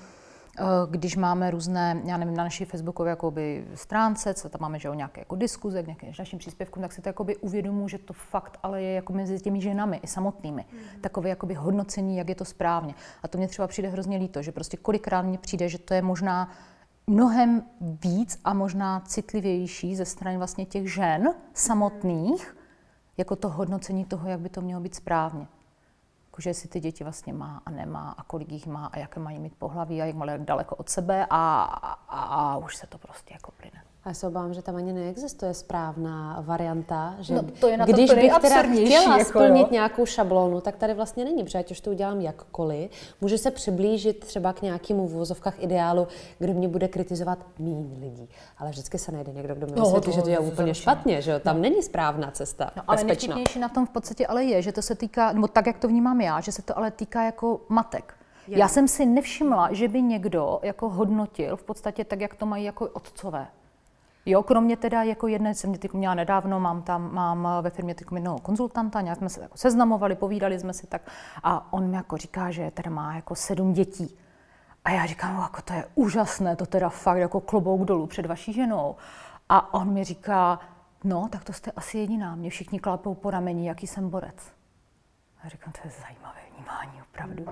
Eh, 0.60 0.64
když 0.90 1.16
máme 1.16 1.52
různé, 1.52 2.02
já 2.06 2.18
nevím, 2.18 2.36
na 2.36 2.44
naší 2.44 2.66
facebookové 2.66 3.10
jakoby, 3.10 3.68
stránce, 3.74 4.34
co 4.34 4.50
tam 4.50 4.62
máme, 4.62 4.80
že 4.80 4.90
o 4.90 4.94
nějaké 4.94 5.22
jako 5.22 5.36
diskuze 5.36 5.84
k 5.84 5.86
nějakým 5.86 6.14
našim 6.20 6.40
příspěvkům, 6.40 6.82
tak 6.82 6.94
si 6.94 7.02
to 7.02 7.10
jakoby 7.10 7.36
uvědomuji, 7.36 7.88
že 7.88 7.98
to 7.98 8.14
fakt 8.14 8.58
ale 8.64 8.82
je 8.82 8.94
jako 8.94 9.14
mezi 9.14 9.40
těmi 9.40 9.62
ženami 9.62 10.00
i 10.04 10.08
samotnými. 10.08 10.66
Mm. 10.72 11.02
Takové 11.02 11.30
jakoby 11.30 11.54
hodnocení, 11.54 12.18
jak 12.18 12.30
je 12.30 12.36
to 12.36 12.46
správně. 12.46 12.96
A 13.24 13.28
to 13.28 13.38
mě 13.38 13.48
třeba 13.48 13.68
přijde 13.68 13.90
hrozně 13.90 14.18
líto, 14.18 14.42
že 14.42 14.52
prostě 14.52 14.78
kolikrát 14.78 15.22
mně 15.22 15.38
přijde, 15.38 15.70
že 15.70 15.78
to 15.78 15.94
je 15.94 16.02
možná 16.02 16.50
mnohem 17.10 17.64
víc 17.80 18.40
a 18.44 18.54
možná 18.54 19.00
citlivější 19.00 19.96
ze 19.96 20.06
strany 20.06 20.38
vlastně 20.38 20.66
těch 20.66 20.94
žen 20.94 21.34
samotných, 21.54 22.58
jako 23.18 23.36
to 23.36 23.50
hodnocení 23.50 24.06
toho, 24.06 24.30
jak 24.30 24.40
by 24.40 24.50
to 24.50 24.62
mělo 24.62 24.82
být 24.82 24.96
správně 24.96 25.48
že 26.40 26.54
si 26.54 26.68
ty 26.68 26.80
děti 26.80 27.04
vlastně 27.04 27.34
má 27.34 27.62
a 27.66 27.72
nemá 27.72 28.12
a 28.18 28.24
kolik 28.24 28.52
jich 28.52 28.68
má 28.68 28.86
a 28.86 29.00
jaké 29.00 29.20
mají 29.20 29.40
mít 29.40 29.56
pohlaví 29.56 30.02
a 30.02 30.06
jak 30.06 30.16
mají 30.16 30.46
daleko 30.46 30.76
od 30.76 30.90
sebe 30.90 31.26
a, 31.30 31.64
a, 31.64 32.22
a 32.22 32.58
už 32.58 32.76
se 32.76 32.88
to 32.88 32.98
prostě 32.98 33.34
jako 33.34 33.52
plyne. 33.52 33.84
A 34.08 34.10
já 34.10 34.14
se 34.14 34.28
obávám, 34.28 34.54
že 34.54 34.62
tam 34.62 34.76
ani 34.76 34.94
neexistuje 34.94 35.54
správná 35.54 36.44
varianta, 36.46 37.16
že 37.20 37.34
no, 37.34 37.44
to 37.44 37.68
je 37.68 37.78
na 37.78 37.86
když 37.86 38.14
bych 38.14 38.34
teda 38.42 38.64
chtěla 38.64 39.18
jako 39.18 39.30
splnit 39.30 39.62
jo. 39.62 39.68
nějakou 39.72 40.06
šablonu, 40.06 40.62
tak 40.62 40.76
tady 40.76 40.94
vlastně 40.94 41.26
není, 41.26 41.44
protože 41.44 41.58
ať 41.58 41.72
už 41.72 41.82
to 41.82 41.92
udělám 41.92 42.22
jakkoliv, 42.22 42.92
může 43.22 43.38
se 43.38 43.52
přiblížit 43.52 44.20
třeba 44.20 44.54
k 44.54 44.62
nějakému 44.62 45.08
v 45.08 45.12
vozovkách 45.12 45.64
ideálu, 45.64 46.08
kdo 46.40 46.54
mě 46.54 46.68
bude 46.68 46.88
kritizovat 46.88 47.40
méně 47.60 47.98
lidí. 48.00 48.30
Ale 48.58 48.70
vždycky 48.70 48.98
se 48.98 49.12
najde 49.12 49.32
někdo, 49.32 49.56
kdo 49.56 49.68
mi 49.68 49.74
no, 49.76 49.84
vysvětlí, 49.84 50.14
že 50.14 50.22
to 50.22 50.30
je 50.30 50.40
úplně 50.40 50.74
špatně, 50.74 51.22
že 51.22 51.32
jo? 51.32 51.40
tam 51.40 51.56
no. 51.56 51.62
není 51.62 51.84
správná 51.84 52.32
cesta. 52.32 52.72
No, 52.76 52.84
ale 52.88 53.04
nejvtipnější 53.04 53.60
na 53.60 53.70
tom 53.70 53.86
v 53.86 53.90
podstatě 53.90 54.28
ale 54.28 54.44
je, 54.44 54.62
že 54.62 54.72
to 54.72 54.82
se 54.82 54.96
týká, 54.96 55.34
nebo 55.34 55.48
tak, 55.48 55.68
jak 55.68 55.78
to 55.78 55.88
vnímám 55.88 56.22
já, 56.22 56.42
že 56.42 56.52
se 56.52 56.62
to 56.62 56.78
ale 56.78 56.92
týká 56.92 57.24
jako 57.24 57.62
matek. 57.70 58.14
Já 58.48 58.68
jsem 58.68 58.88
si 58.88 59.06
nevšimla, 59.06 59.74
že 59.74 59.88
by 59.88 60.02
někdo 60.02 60.60
jako 60.64 60.90
hodnotil 60.90 61.58
v 61.58 61.64
podstatě 61.64 62.04
tak, 62.06 62.22
jak 62.22 62.36
to 62.36 62.46
mají 62.46 62.64
jako 62.64 62.90
otcové. 62.94 63.48
Jo, 64.30 64.44
kromě 64.44 64.78
teda 64.78 65.04
jako 65.04 65.28
jedné 65.28 65.56
jsem 65.56 65.74
teď 65.78 65.94
měla 65.94 66.14
nedávno, 66.14 66.60
mám 66.60 66.82
tam, 66.82 67.14
mám 67.14 67.48
ve 67.62 67.70
firmě 67.70 67.96
teď 67.96 68.08
jednoho 68.14 68.40
konzultanta, 68.40 69.02
nějak 69.02 69.18
jsme 69.18 69.30
se 69.30 69.42
jako 69.42 69.58
seznamovali, 69.58 70.16
povídali 70.16 70.60
jsme 70.60 70.74
si 70.74 70.88
tak 70.88 71.02
a 71.44 71.74
on 71.74 71.90
mi 71.90 71.96
jako 71.96 72.18
říká, 72.18 72.52
že 72.52 72.72
teda 72.72 72.92
má 72.92 73.16
jako 73.16 73.36
sedm 73.36 73.74
dětí. 73.74 74.18
A 74.86 74.92
já 74.92 75.06
říkám, 75.06 75.42
jako 75.42 75.62
to 75.62 75.74
je 75.74 75.86
úžasné, 75.96 76.56
to 76.56 76.66
teda 76.66 76.90
fakt 76.90 77.18
jako 77.18 77.40
klobouk 77.42 77.86
dolů 77.86 78.08
před 78.08 78.26
vaší 78.26 78.54
ženou. 78.54 78.96
A 79.50 79.74
on 79.74 79.94
mi 79.94 80.04
říká, 80.04 80.60
no, 81.04 81.28
tak 81.32 81.44
to 81.44 81.54
jste 81.54 81.72
asi 81.72 81.98
jediná, 81.98 82.36
mě 82.36 82.50
všichni 82.50 82.80
klapou 82.80 83.16
po 83.16 83.32
rameni, 83.32 83.68
jaký 83.68 83.88
jsem 83.88 84.10
borec. 84.10 84.52
A 85.38 85.40
já 85.44 85.50
říkám, 85.50 85.74
to 85.74 85.88
je 85.88 85.92
zajímavé 86.02 86.40
vnímání, 86.56 87.02
opravdu. 87.02 87.46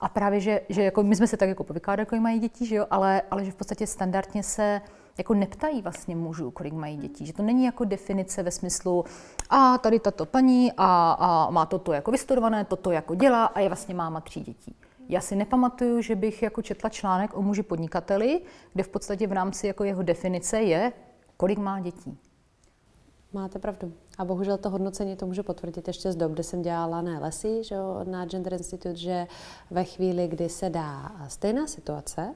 A 0.00 0.08
právě, 0.08 0.40
že, 0.40 0.60
že 0.68 0.82
jako 0.82 1.02
my 1.02 1.16
jsme 1.16 1.26
se 1.26 1.36
tak 1.36 1.48
jako 1.48 1.64
povykládali, 1.64 2.06
kolik 2.06 2.22
mají 2.22 2.38
dětí, 2.38 2.66
že 2.66 2.76
jo, 2.76 2.86
ale, 2.90 3.22
ale 3.30 3.44
že 3.44 3.50
v 3.50 3.56
podstatě 3.56 3.86
standardně 3.86 4.42
se 4.42 4.80
jako 5.18 5.34
neptají 5.34 5.82
vlastně 5.82 6.16
mužů, 6.16 6.50
kolik 6.50 6.72
mají 6.72 6.96
dětí. 6.96 7.26
Že 7.26 7.32
to 7.32 7.42
není 7.42 7.64
jako 7.64 7.84
definice 7.84 8.42
ve 8.42 8.50
smyslu, 8.50 9.04
a 9.50 9.78
tady 9.78 10.00
tato 10.00 10.26
paní 10.26 10.72
a, 10.76 11.12
a 11.12 11.50
má 11.50 11.66
toto 11.66 11.92
jako 11.92 12.10
vystudované, 12.10 12.64
toto 12.64 12.90
jako 12.90 13.14
dělá 13.14 13.44
a 13.44 13.60
je 13.60 13.68
vlastně 13.68 13.94
máma 13.94 14.20
tří 14.20 14.40
dětí. 14.40 14.76
Já 15.08 15.20
si 15.20 15.36
nepamatuju, 15.36 16.02
že 16.02 16.16
bych 16.16 16.42
jako 16.42 16.62
četla 16.62 16.90
článek 16.90 17.36
o 17.36 17.42
muži 17.42 17.62
podnikateli, 17.62 18.40
kde 18.72 18.82
v 18.82 18.88
podstatě 18.88 19.26
v 19.26 19.32
rámci 19.32 19.66
jako 19.66 19.84
jeho 19.84 20.02
definice 20.02 20.60
je, 20.60 20.92
kolik 21.36 21.58
má 21.58 21.80
dětí. 21.80 22.18
máte 23.32 23.58
pravdu. 23.58 23.92
A 24.18 24.24
bohužel 24.24 24.58
to 24.58 24.70
hodnocení 24.70 25.16
to 25.16 25.26
můžu 25.26 25.42
potvrdit 25.42 25.86
ještě 25.88 26.12
z 26.12 26.16
dob, 26.16 26.32
kdy 26.32 26.42
jsem 26.42 26.62
dělala 26.62 27.02
na 27.02 27.26
LSI, 27.26 27.64
že, 27.64 27.76
na 28.04 28.26
Gender 28.26 28.52
Institute, 28.52 28.96
že 28.96 29.26
ve 29.70 29.84
chvíli, 29.84 30.28
kdy 30.28 30.48
se 30.48 30.70
dá 30.70 31.12
stejná 31.28 31.66
situace 31.66 32.34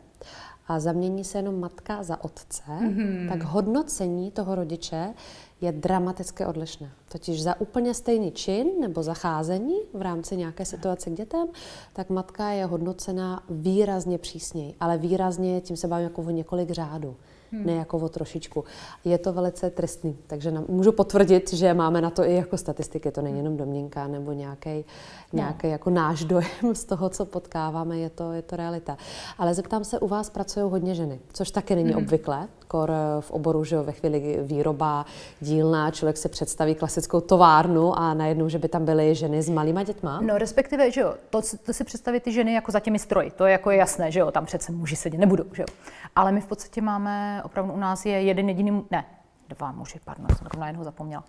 a 0.71 0.81
zamění 0.81 1.25
se 1.25 1.39
jenom 1.39 1.61
matka 1.61 2.03
za 2.03 2.25
otce, 2.25 2.63
mm-hmm. 2.69 3.29
tak 3.29 3.43
hodnocení 3.43 4.31
toho 4.31 4.55
rodiče 4.55 5.15
je 5.61 5.73
dramaticky 5.73 6.47
odlišné. 6.47 6.91
Totiž 7.13 7.43
za 7.43 7.61
úplně 7.61 7.95
stejný 7.95 8.33
čin 8.33 8.69
nebo 8.81 9.03
zacházení 9.03 9.77
v 9.95 10.03
rámci 10.03 10.37
nějaké 10.37 10.65
situace 10.65 11.11
k 11.11 11.15
dětem, 11.15 11.49
tak 11.93 12.11
matka 12.11 12.51
je 12.51 12.67
hodnocena 12.67 13.43
výrazně 13.51 14.19
přísněji, 14.19 14.75
ale 14.81 14.99
výrazně, 14.99 15.61
tím 15.61 15.77
se 15.77 15.89
bavím 15.89 16.05
jako 16.05 16.23
o 16.23 16.31
několik 16.31 16.71
řádů 16.71 17.17
hmm. 17.53 17.67
ne 17.67 17.73
jako 17.73 17.99
o 17.99 18.09
trošičku. 18.09 18.65
Je 19.05 19.19
to 19.19 19.33
velice 19.33 19.71
tristný, 19.71 20.17
takže 20.27 20.51
nám, 20.51 20.65
můžu 20.69 20.93
potvrdit, 20.93 21.53
že 21.53 21.75
máme 21.75 22.01
na 22.01 22.11
to 22.11 22.25
i 22.25 22.35
jako 22.35 22.57
statistiky, 22.57 23.11
to 23.11 23.23
není 23.23 23.39
jenom 23.39 23.57
domněnka 23.57 24.07
nebo 24.07 24.33
nějaký, 24.33 24.85
nějaký 25.33 25.67
no. 25.67 25.73
jako 25.73 25.91
náš 25.91 26.25
dojem 26.25 26.75
z 26.75 26.85
toho, 26.85 27.09
co 27.09 27.25
potkáváme, 27.25 27.99
je 27.99 28.11
to, 28.11 28.33
je 28.33 28.43
to 28.43 28.57
realita. 28.57 28.99
Ale 29.39 29.55
zeptám 29.55 29.85
se, 29.85 29.99
u 29.99 30.09
vás 30.09 30.31
pracují 30.31 30.71
hodně 30.71 30.95
ženy, 30.95 31.21
což 31.33 31.51
taky 31.51 31.75
není 31.75 31.91
hmm. 31.91 32.03
obvyklé, 32.03 32.49
kor 32.71 32.93
v 33.21 33.31
oboru, 33.31 33.65
že 33.65 33.77
jo, 33.77 33.85
ve 33.85 33.93
chvíli 33.93 34.39
výroba, 34.43 35.07
dílna, 35.41 35.91
člověk 35.91 36.17
se 36.17 36.29
představí 36.29 36.75
klasickou 36.75 37.21
továrnu 37.21 37.99
a 37.99 38.15
najednou, 38.15 38.49
že 38.49 38.59
by 38.59 38.69
tam 38.69 38.85
byly 38.85 39.15
ženy 39.15 39.43
s 39.43 39.49
malýma 39.49 39.83
dětma? 39.83 40.21
No 40.21 40.39
respektive, 40.39 40.91
že 40.91 41.01
jo, 41.01 41.15
to, 41.31 41.41
to 41.67 41.73
si 41.73 41.85
představit 41.85 42.23
ty 42.23 42.33
ženy 42.33 42.55
jako 42.55 42.73
za 42.73 42.81
těmi 42.81 42.99
stroji, 42.99 43.31
to 43.31 43.47
je 43.47 43.53
jako 43.53 43.71
jasné, 43.71 44.11
že 44.11 44.21
jo, 44.21 44.31
tam 44.31 44.47
přece 44.47 44.73
muži 44.73 44.97
sedět 44.97 45.19
nebudou, 45.19 45.45
že 45.53 45.63
jo. 45.63 45.67
Ale 46.17 46.33
my 46.33 46.41
v 46.41 46.47
podstatě 46.47 46.83
máme, 46.83 47.43
opravdu 47.45 47.73
u 47.73 47.77
nás 47.77 48.07
je 48.07 48.23
jeden 48.23 48.49
jediný, 48.49 48.85
ne, 48.91 49.05
dva 49.49 49.73
muži, 49.73 50.01
pardon, 50.05 50.27
jsem 50.37 50.61
na 50.61 50.67
jednoho 50.67 50.85
zapomněla. 50.85 51.25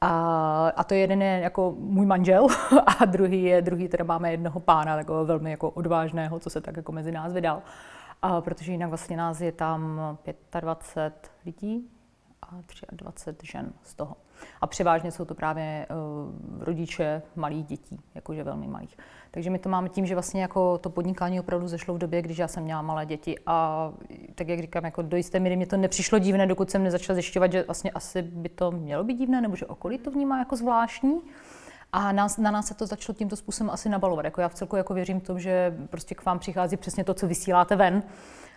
A, 0.00 0.72
a 0.76 0.84
to 0.84 0.94
jeden 0.94 1.22
je 1.22 1.40
jako 1.42 1.74
můj 1.78 2.06
manžel 2.06 2.46
a 3.00 3.04
druhý 3.04 3.42
je, 3.42 3.62
druhý 3.62 3.88
teda 3.88 4.04
máme 4.04 4.30
jednoho 4.30 4.60
pána, 4.60 4.96
takového 4.96 5.24
velmi 5.24 5.50
jako 5.50 5.70
odvážného, 5.70 6.38
co 6.38 6.50
se 6.50 6.60
tak 6.60 6.76
jako 6.76 6.92
mezi 6.92 7.12
nás 7.12 7.32
vydal. 7.32 7.62
A 8.22 8.40
protože 8.40 8.72
jinak 8.72 8.88
vlastně 8.88 9.16
nás 9.16 9.40
je 9.40 9.52
tam 9.52 10.00
25 10.60 11.30
lidí 11.46 11.90
a 12.42 12.54
23 12.92 13.46
žen 13.46 13.72
z 13.82 13.94
toho. 13.94 14.16
A 14.60 14.66
převážně 14.66 15.10
jsou 15.12 15.24
to 15.24 15.34
právě 15.34 15.86
uh, 15.90 16.64
rodiče 16.64 17.22
malých 17.36 17.64
dětí, 17.64 18.00
jakože 18.14 18.44
velmi 18.44 18.66
malých. 18.66 18.96
Takže 19.30 19.50
my 19.50 19.58
to 19.58 19.68
máme 19.68 19.88
tím, 19.88 20.06
že 20.06 20.14
vlastně 20.14 20.42
jako 20.42 20.78
to 20.78 20.90
podnikání 20.90 21.40
opravdu 21.40 21.68
zešlo 21.68 21.94
v 21.94 21.98
době, 21.98 22.22
když 22.22 22.38
já 22.38 22.48
jsem 22.48 22.62
měla 22.62 22.82
malé 22.82 23.06
děti 23.06 23.36
a 23.46 23.92
tak 24.34 24.48
jak 24.48 24.60
říkám, 24.60 24.84
jako 24.84 25.02
do 25.02 25.16
jisté 25.16 25.40
míry 25.40 25.56
mě 25.56 25.66
to 25.66 25.76
nepřišlo 25.76 26.18
divné, 26.18 26.46
dokud 26.46 26.70
jsem 26.70 26.82
nezačala 26.82 27.14
zjišťovat, 27.14 27.52
že 27.52 27.62
vlastně 27.62 27.90
asi 27.90 28.22
by 28.22 28.48
to 28.48 28.70
mělo 28.70 29.04
být 29.04 29.18
divné, 29.18 29.40
nebo 29.40 29.56
že 29.56 29.66
okolí 29.66 29.98
to 29.98 30.10
vnímá 30.10 30.38
jako 30.38 30.56
zvláštní. 30.56 31.20
A 31.92 32.12
nás, 32.12 32.38
na 32.38 32.50
nás 32.50 32.66
se 32.66 32.74
to 32.74 32.86
začalo 32.86 33.16
tímto 33.16 33.36
způsobem 33.36 33.70
asi 33.70 33.88
nabalovat. 33.88 34.24
Jako 34.24 34.40
já 34.40 34.48
v 34.48 34.54
celku 34.54 34.76
jako 34.76 34.94
věřím 34.94 35.20
tomu, 35.20 35.38
že 35.38 35.76
prostě 35.90 36.14
k 36.14 36.24
vám 36.24 36.38
přichází 36.38 36.76
přesně 36.76 37.04
to, 37.04 37.14
co 37.14 37.26
vysíláte 37.26 37.76
ven. 37.76 38.02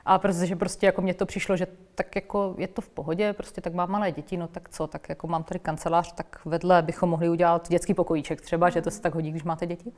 A 0.06 0.20
protože 0.20 0.56
prostě 0.56 0.86
jako 0.86 1.02
mně 1.02 1.14
to 1.14 1.26
přišlo, 1.26 1.58
že 1.58 1.68
tak 1.96 2.16
jako 2.16 2.56
je 2.58 2.68
to 2.68 2.82
v 2.82 2.90
pohodě, 2.90 3.34
prostě 3.34 3.62
tak 3.62 3.74
mám 3.74 3.92
malé 3.92 4.12
děti, 4.12 4.38
no 4.38 4.48
tak 4.48 4.70
co, 4.70 4.88
tak 4.88 5.10
jako 5.10 5.28
mám 5.28 5.44
tady 5.44 5.60
kancelář, 5.60 6.14
tak 6.14 6.40
vedle 6.46 6.82
bychom 6.82 7.10
mohli 7.10 7.30
udělat 7.30 7.70
dětský 7.70 7.94
pokojíček 7.94 8.42
třeba, 8.42 8.70
že 8.70 8.82
to 8.82 8.92
se 8.92 9.02
tak 9.02 9.16
hodí, 9.16 9.32
když 9.32 9.44
máte 9.44 9.66
děti. 9.66 9.92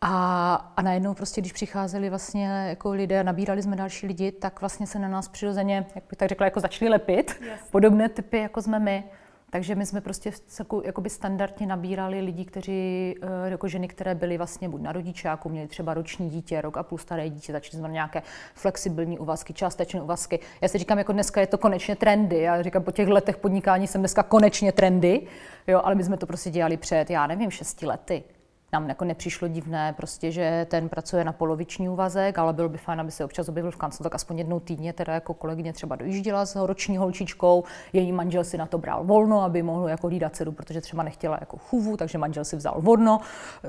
A, 0.00 0.54
a 0.76 0.82
najednou 0.82 1.14
prostě, 1.14 1.40
když 1.40 1.52
přicházeli 1.52 2.10
vlastně 2.10 2.46
jako 2.68 2.90
lidé 2.90 3.24
nabírali 3.24 3.62
jsme 3.62 3.76
další 3.76 4.06
lidi, 4.06 4.32
tak 4.32 4.60
vlastně 4.60 4.86
se 4.86 4.98
na 4.98 5.08
nás 5.08 5.28
přirozeně, 5.28 5.86
jak 5.94 6.04
bych 6.10 6.16
tak 6.16 6.28
řekla, 6.28 6.44
jako 6.44 6.60
začali 6.60 6.90
lepit. 6.90 7.40
Yes. 7.40 7.60
Podobné 7.70 8.08
typy, 8.08 8.38
jako 8.38 8.62
jsme 8.62 8.78
my. 8.78 9.04
Takže 9.50 9.74
my 9.74 9.86
jsme 9.86 10.00
prostě 10.00 10.32
celku, 10.46 10.82
jakoby 10.84 11.10
standardně 11.10 11.66
nabírali 11.66 12.20
lidi, 12.20 12.44
kteří, 12.44 13.14
eh, 13.22 13.50
jako 13.50 13.68
ženy, 13.68 13.88
které 13.88 14.14
byly 14.14 14.36
vlastně 14.36 14.68
buď 14.68 14.80
na 14.80 14.92
rodičáku, 14.92 15.48
měli 15.48 15.68
třeba 15.68 15.94
roční 15.94 16.30
dítě, 16.30 16.60
rok 16.60 16.76
a 16.76 16.82
půl 16.82 16.98
staré 16.98 17.28
dítě, 17.28 17.52
začali 17.52 17.78
jsme 17.78 17.88
nějaké 17.88 18.22
flexibilní 18.54 19.18
uvazky, 19.18 19.52
částečné 19.52 20.02
uvazky. 20.02 20.40
Já 20.60 20.68
si 20.68 20.78
říkám, 20.78 20.98
jako 20.98 21.12
dneska 21.12 21.40
je 21.40 21.46
to 21.46 21.58
konečně 21.58 21.96
trendy. 21.96 22.40
Já 22.40 22.62
říkám, 22.62 22.82
po 22.82 22.92
těch 22.92 23.08
letech 23.08 23.36
podnikání 23.36 23.86
jsem 23.86 24.00
dneska 24.00 24.22
konečně 24.22 24.72
trendy, 24.72 25.26
jo, 25.66 25.80
ale 25.84 25.94
my 25.94 26.04
jsme 26.04 26.16
to 26.16 26.26
prostě 26.26 26.50
dělali 26.50 26.76
před, 26.76 27.10
já 27.10 27.26
nevím, 27.26 27.50
šesti 27.50 27.86
lety 27.86 28.24
nám 28.72 28.88
jako 28.88 29.04
nepřišlo 29.04 29.48
divné, 29.48 29.92
prostě, 29.92 30.30
že 30.30 30.66
ten 30.70 30.88
pracuje 30.88 31.24
na 31.24 31.32
poloviční 31.32 31.88
úvazek, 31.88 32.38
ale 32.38 32.52
bylo 32.52 32.68
by 32.68 32.78
fajn, 32.78 33.00
aby 33.00 33.10
se 33.10 33.24
občas 33.24 33.48
objevil 33.48 33.70
v 33.70 33.76
kanclu, 33.76 34.02
tak 34.02 34.14
aspoň 34.14 34.38
jednou 34.38 34.60
týdně 34.60 34.92
teda 34.92 35.14
jako 35.14 35.34
kolegyně 35.34 35.72
třeba 35.72 35.96
dojížděla 35.96 36.46
s 36.46 36.66
roční 36.66 36.96
holčičkou, 36.96 37.64
její 37.92 38.12
manžel 38.12 38.44
si 38.44 38.58
na 38.58 38.66
to 38.66 38.78
bral 38.78 39.04
volno, 39.04 39.42
aby 39.42 39.62
mohl 39.62 39.88
jako 39.88 40.06
hlídat 40.06 40.36
dceru, 40.36 40.52
protože 40.52 40.80
třeba 40.80 41.02
nechtěla 41.02 41.36
jako 41.40 41.56
chůvu, 41.56 41.96
takže 41.96 42.18
manžel 42.18 42.44
si 42.44 42.56
vzal 42.56 42.74
volno, 42.78 43.20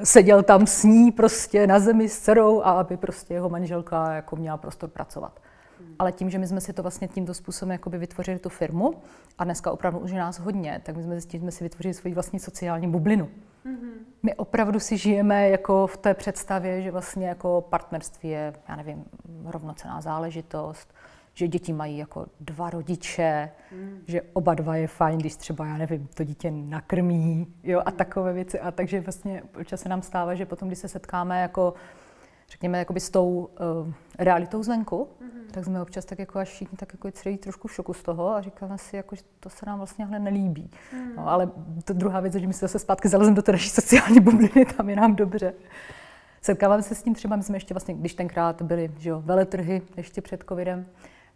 seděl 0.04 0.44
tam 0.44 0.68
s 0.68 0.84
ní 0.84 1.12
prostě 1.12 1.68
na 1.68 1.80
zemi 1.80 2.10
s 2.10 2.20
dcerou 2.20 2.62
a 2.62 2.72
aby 2.72 2.98
prostě 2.98 3.34
jeho 3.34 3.50
manželka 3.50 4.14
jako 4.14 4.36
měla 4.36 4.58
prostor 4.58 4.90
pracovat. 4.90 5.40
Ale 6.00 6.12
tím, 6.12 6.30
že 6.30 6.40
my 6.40 6.48
jsme 6.48 6.62
si 6.62 6.74
to 6.74 6.82
vlastně 6.82 7.08
tímto 7.08 7.34
způsobem 7.34 7.72
jakoby 7.72 7.98
vytvořili 7.98 8.40
tu 8.40 8.50
firmu 8.50 8.94
a 9.38 9.44
dneska 9.44 9.72
opravdu 9.72 10.00
už 10.00 10.12
je 10.12 10.18
nás 10.18 10.40
hodně, 10.40 10.82
tak 10.84 10.98
my 10.98 11.04
jsme 11.04 11.20
že 11.20 11.40
jsme 11.40 11.52
si 11.52 11.64
vytvořili 11.64 11.94
svoji 11.94 12.14
vlastní 12.14 12.40
sociální 12.40 12.88
bublinu. 12.88 13.30
Mm-hmm. 13.66 13.92
My 14.24 14.36
opravdu 14.36 14.80
si 14.80 14.98
žijeme 14.98 15.50
jako 15.50 15.88
v 15.88 15.98
té 15.98 16.14
představě, 16.14 16.82
že 16.82 16.92
vlastně 16.92 17.28
jako 17.28 17.62
partnerství 17.70 18.30
je, 18.30 18.54
já 18.70 18.76
nevím, 18.76 19.06
rovnocená 19.46 20.02
záležitost, 20.02 20.94
že 21.34 21.48
děti 21.48 21.74
mají 21.74 21.98
jako 21.98 22.26
dva 22.40 22.70
rodiče, 22.70 23.52
mm. 23.72 24.00
že 24.08 24.22
oba 24.34 24.54
dva 24.54 24.76
je 24.76 24.88
fajn, 24.88 25.20
když 25.20 25.36
třeba, 25.36 25.66
já 25.66 25.78
nevím, 25.78 26.08
to 26.14 26.24
dítě 26.24 26.52
nakrmí, 26.52 27.48
jo, 27.64 27.82
a 27.86 27.92
takové 27.92 28.34
věci. 28.34 28.60
A 28.60 28.72
takže 28.72 29.02
vlastně 29.02 29.44
občas 29.60 29.82
se 29.82 29.90
nám 29.90 30.02
stává, 30.02 30.36
že 30.36 30.46
potom, 30.46 30.68
když 30.70 30.80
se 30.80 30.88
setkáme 30.88 31.42
jako 31.42 31.74
řekněme, 32.50 32.80
jakoby 32.80 33.00
s 33.00 33.10
tou 33.10 33.50
uh, 33.86 33.94
realitou 34.20 34.64
zvenku, 34.64 35.08
mm-hmm. 35.22 35.52
tak 35.52 35.66
jsme 35.66 35.82
občas 35.82 36.06
tak 36.06 36.20
jako 36.20 36.40
až 36.40 36.50
všichni 36.50 36.78
tak 36.78 36.94
jako 36.94 37.12
celý 37.12 37.38
trošku 37.38 37.68
v 37.68 37.74
šoku 37.74 37.94
z 37.94 38.04
toho 38.04 38.30
a 38.30 38.42
říkáme 38.42 38.78
si, 38.78 38.96
jako, 38.96 39.16
že 39.16 39.22
to 39.40 39.50
se 39.50 39.66
nám 39.66 39.78
vlastně 39.78 40.06
hned 40.06 40.20
nelíbí. 40.20 40.70
Mm. 40.94 41.16
No, 41.16 41.30
ale 41.30 41.52
to 41.84 41.94
druhá 41.94 42.20
věc, 42.20 42.34
že 42.34 42.48
my 42.48 42.54
se 42.54 42.60
zase 42.60 42.80
zpátky 42.80 43.08
zalezeme 43.08 43.36
do 43.36 43.42
té 43.42 43.52
naší 43.52 43.70
sociální 43.70 44.20
bubliny, 44.20 44.66
tam 44.78 44.90
je 44.90 44.96
nám 44.96 45.16
dobře. 45.16 45.54
Setkáváme 46.42 46.84
se 46.84 46.96
s 46.96 47.04
tím 47.04 47.16
třeba, 47.16 47.36
my 47.36 47.44
jsme 47.44 47.56
ještě 47.56 47.74
vlastně, 47.74 47.94
když 47.94 48.14
tenkrát 48.14 48.62
byly 48.62 48.92
že 48.98 49.10
jo, 49.10 49.22
veletrhy 49.26 49.82
ještě 49.98 50.22
před 50.22 50.44
covidem, 50.50 50.86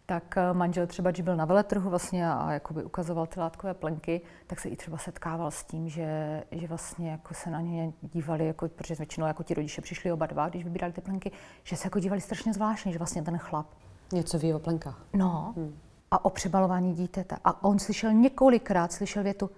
tak 0.06 0.36
eh, 0.36 0.52
manžel 0.52 0.86
třeba, 0.86 1.10
když 1.10 1.20
byl 1.20 1.36
na 1.36 1.44
veletrhu 1.44 1.90
vlastně 1.90 2.30
a 2.30 2.52
jakoby 2.52 2.84
ukazoval 2.84 3.26
ty 3.26 3.40
látkové 3.40 3.74
plenky, 3.74 4.20
tak 4.46 4.60
se 4.60 4.68
i 4.68 4.76
třeba 4.76 4.98
setkával 4.98 5.50
s 5.50 5.64
tím, 5.64 5.88
že, 5.88 6.42
že 6.50 6.66
vlastně 6.66 7.10
jako 7.10 7.34
se 7.34 7.50
na 7.50 7.60
ně 7.60 7.92
dívali, 8.02 8.46
jako, 8.46 8.68
protože 8.68 8.94
většinou 8.94 9.26
jako 9.26 9.42
ti 9.42 9.54
rodiče 9.54 9.82
přišli 9.82 10.12
oba 10.12 10.26
dva, 10.26 10.48
když 10.48 10.64
vybírali 10.64 10.92
ty 10.92 11.00
plenky, 11.00 11.32
že 11.62 11.76
se 11.76 11.86
jako 11.86 11.98
dívali 11.98 12.20
strašně 12.20 12.52
zvláštně, 12.52 12.92
že 12.92 12.98
vlastně 12.98 13.22
ten 13.22 13.38
chlap. 13.38 13.66
Něco 14.12 14.38
ví 14.38 14.54
o 14.54 14.58
plenkách. 14.58 14.98
No. 15.12 15.54
Hmm. 15.56 15.78
A 16.10 16.24
o 16.24 16.30
přebalování 16.30 16.94
dítěte. 16.94 17.36
A 17.44 17.64
on 17.64 17.78
slyšel 17.78 18.12
několikrát, 18.12 18.92
slyšel 18.92 19.22
větu, 19.22 19.50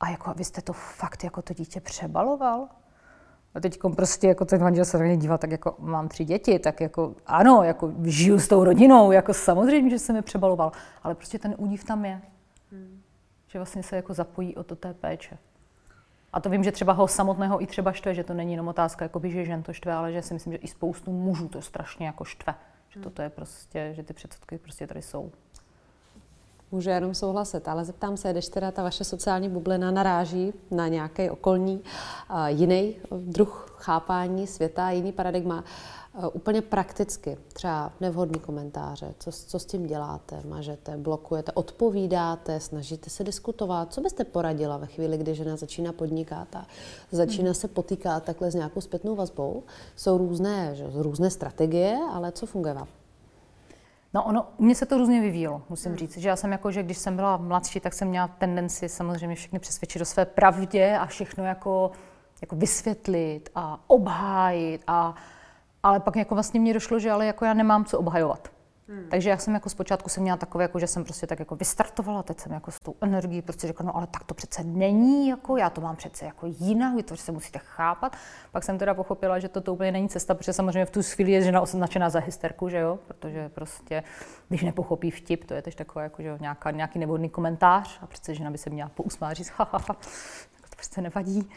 a 0.00 0.08
jako 0.08 0.34
vy 0.34 0.44
jste 0.44 0.62
to 0.62 0.72
fakt 0.72 1.24
jako 1.24 1.42
to 1.42 1.54
dítě 1.54 1.80
přebaloval? 1.80 2.68
A 3.54 3.60
teď 3.60 3.78
prostě 3.96 4.28
jako 4.28 4.44
ten 4.44 4.62
manžel 4.62 4.84
se 4.84 4.98
na 4.98 5.04
mě 5.04 5.16
dívá, 5.16 5.38
tak 5.38 5.50
jako 5.50 5.74
mám 5.78 6.08
tři 6.08 6.24
děti, 6.24 6.58
tak 6.58 6.80
jako 6.80 7.14
ano, 7.26 7.62
jako 7.62 7.92
žiju 8.02 8.38
s 8.38 8.48
tou 8.48 8.64
rodinou, 8.64 9.12
jako 9.12 9.34
samozřejmě, 9.34 9.90
že 9.90 9.98
jsem 9.98 10.16
je 10.16 10.22
přebaloval, 10.22 10.72
ale 11.02 11.14
prostě 11.14 11.38
ten 11.38 11.54
údiv 11.58 11.84
tam 11.84 12.04
je. 12.04 12.20
Hmm. 12.72 13.00
Že 13.46 13.58
vlastně 13.58 13.82
se 13.82 13.96
jako 13.96 14.14
zapojí 14.14 14.56
o 14.56 14.64
to 14.64 14.76
té 14.76 14.94
péče. 14.94 15.38
A 16.32 16.40
to 16.40 16.50
vím, 16.50 16.64
že 16.64 16.72
třeba 16.72 16.92
ho 16.92 17.08
samotného 17.08 17.62
i 17.62 17.66
třeba 17.66 17.92
štve, 17.92 18.14
že 18.14 18.24
to 18.24 18.34
není 18.34 18.52
jenom 18.52 18.68
otázka, 18.68 19.04
jakoby, 19.04 19.30
že 19.30 19.44
žen 19.44 19.62
to 19.62 19.72
štve, 19.72 19.92
ale 19.92 20.12
že 20.12 20.22
si 20.22 20.34
myslím, 20.34 20.52
že 20.52 20.58
i 20.58 20.68
spoustu 20.68 21.12
mužů 21.12 21.48
to 21.48 21.62
strašně 21.62 22.06
jako 22.06 22.24
štve. 22.24 22.54
Že 22.88 23.00
toto 23.00 23.22
je 23.22 23.30
prostě, 23.30 23.90
že 23.92 24.02
ty 24.02 24.12
předsudky 24.12 24.58
prostě 24.58 24.86
tady 24.86 25.02
jsou. 25.02 25.32
Můžu 26.74 26.90
jenom 26.90 27.14
souhlasit, 27.14 27.68
ale 27.68 27.84
zeptám 27.84 28.16
se, 28.16 28.32
když 28.32 28.48
teda 28.48 28.70
ta 28.70 28.82
vaše 28.82 29.04
sociální 29.04 29.48
bublina 29.48 29.90
naráží 29.90 30.52
na 30.70 30.88
nějaký 30.88 31.30
okolní 31.30 31.76
uh, 32.30 32.46
jiný 32.46 32.96
druh 33.10 33.76
chápání 33.78 34.46
světa, 34.46 34.90
jiný 34.90 35.12
paradigma, 35.12 35.64
uh, 36.18 36.24
úplně 36.32 36.62
prakticky, 36.62 37.38
třeba 37.52 37.92
nevhodný 38.00 38.40
komentáře, 38.40 39.14
co, 39.18 39.32
co 39.32 39.58
s 39.58 39.64
tím 39.66 39.86
děláte, 39.86 40.42
mažete, 40.48 40.96
blokujete, 40.96 41.52
odpovídáte, 41.52 42.60
snažíte 42.60 43.10
se 43.10 43.24
diskutovat. 43.24 43.92
Co 43.92 44.00
byste 44.00 44.24
poradila 44.24 44.76
ve 44.76 44.86
chvíli, 44.86 45.18
kdy 45.18 45.34
žena 45.34 45.56
začíná 45.56 45.92
podnikat 45.92 46.56
a 46.56 46.66
začíná 47.12 47.44
hmm. 47.46 47.54
se 47.54 47.68
potýkat 47.68 48.22
takhle 48.24 48.50
s 48.50 48.54
nějakou 48.54 48.80
zpětnou 48.80 49.14
vazbou? 49.14 49.62
Jsou 49.96 50.18
různé, 50.18 50.74
že, 50.74 50.86
různé 50.94 51.30
strategie, 51.30 51.98
ale 52.12 52.32
co 52.32 52.46
funguje 52.46 52.74
vám? 52.74 52.88
No 54.14 54.24
ono, 54.24 54.46
u 54.56 54.64
mě 54.64 54.74
se 54.74 54.86
to 54.86 54.98
různě 54.98 55.20
vyvíjelo, 55.20 55.62
musím 55.68 55.90
hmm. 55.90 55.98
říct. 55.98 56.18
Že 56.18 56.28
já 56.28 56.36
jsem 56.36 56.52
jako, 56.52 56.70
že 56.70 56.82
když 56.82 56.98
jsem 56.98 57.16
byla 57.16 57.36
mladší, 57.36 57.80
tak 57.80 57.92
jsem 57.92 58.08
měla 58.08 58.28
tendenci 58.28 58.88
samozřejmě 58.88 59.36
všechny 59.36 59.58
přesvědčit 59.58 60.02
o 60.02 60.04
své 60.04 60.24
pravdě 60.24 60.98
a 61.00 61.06
všechno 61.06 61.44
jako, 61.44 61.90
jako 62.40 62.56
vysvětlit 62.56 63.50
a 63.54 63.80
obhájit. 63.86 64.82
A, 64.86 65.14
ale 65.82 66.00
pak 66.00 66.16
jako 66.16 66.34
vlastně 66.34 66.60
mě 66.60 66.74
došlo, 66.74 66.98
že 66.98 67.10
ale 67.10 67.26
jako 67.26 67.44
já 67.44 67.54
nemám 67.54 67.84
co 67.84 67.98
obhajovat. 67.98 68.53
Hmm. 68.88 69.06
Takže 69.10 69.30
já 69.30 69.38
jsem 69.38 69.54
jako 69.54 69.68
zpočátku 69.68 70.08
jsem 70.08 70.22
měla 70.22 70.36
takové, 70.36 70.64
jako, 70.64 70.78
že 70.78 70.86
jsem 70.86 71.04
prostě 71.04 71.26
tak 71.26 71.38
jako 71.38 71.56
vystartovala, 71.56 72.22
teď 72.22 72.40
jsem 72.40 72.52
jako 72.52 72.70
s 72.70 72.78
tou 72.78 72.94
energií 73.00 73.42
prostě 73.42 73.66
řekla, 73.66 73.86
no 73.86 73.96
ale 73.96 74.06
tak 74.06 74.24
to 74.24 74.34
přece 74.34 74.64
není, 74.64 75.28
jako 75.28 75.56
já 75.56 75.70
to 75.70 75.80
mám 75.80 75.96
přece 75.96 76.24
jako 76.24 76.46
jinak, 76.46 76.94
vy 76.94 77.02
to 77.02 77.16
se 77.16 77.32
musíte 77.32 77.58
chápat. 77.58 78.16
Pak 78.52 78.64
jsem 78.64 78.78
teda 78.78 78.94
pochopila, 78.94 79.38
že 79.38 79.48
to, 79.48 79.60
to 79.60 79.74
úplně 79.74 79.92
není 79.92 80.08
cesta, 80.08 80.34
protože 80.34 80.52
samozřejmě 80.52 80.86
v 80.86 80.90
tu 80.90 81.02
chvíli 81.02 81.32
je 81.32 81.42
žena 81.42 81.60
označená 81.60 82.10
za 82.10 82.20
hysterku, 82.20 82.68
že 82.68 82.78
jo, 82.78 82.98
protože 83.06 83.48
prostě, 83.48 84.02
když 84.48 84.62
nepochopí 84.62 85.10
vtip, 85.10 85.44
to 85.44 85.54
je 85.54 85.62
tež 85.62 85.74
takové 85.74 86.04
jako, 86.04 86.22
že 86.22 86.28
jo, 86.28 86.36
nějaká, 86.40 86.70
nějaký 86.70 86.98
nevhodný 86.98 87.28
komentář 87.28 87.98
a 88.02 88.06
přece 88.06 88.34
žena 88.34 88.50
by 88.50 88.58
se 88.58 88.70
měla 88.70 88.88
pousmát 88.88 89.34
říct, 89.34 89.48
ha, 89.48 89.68
ha, 89.72 89.78
ha, 89.88 89.94
tak 90.60 90.70
to 90.70 90.76
prostě 90.76 91.00
nevadí. 91.00 91.48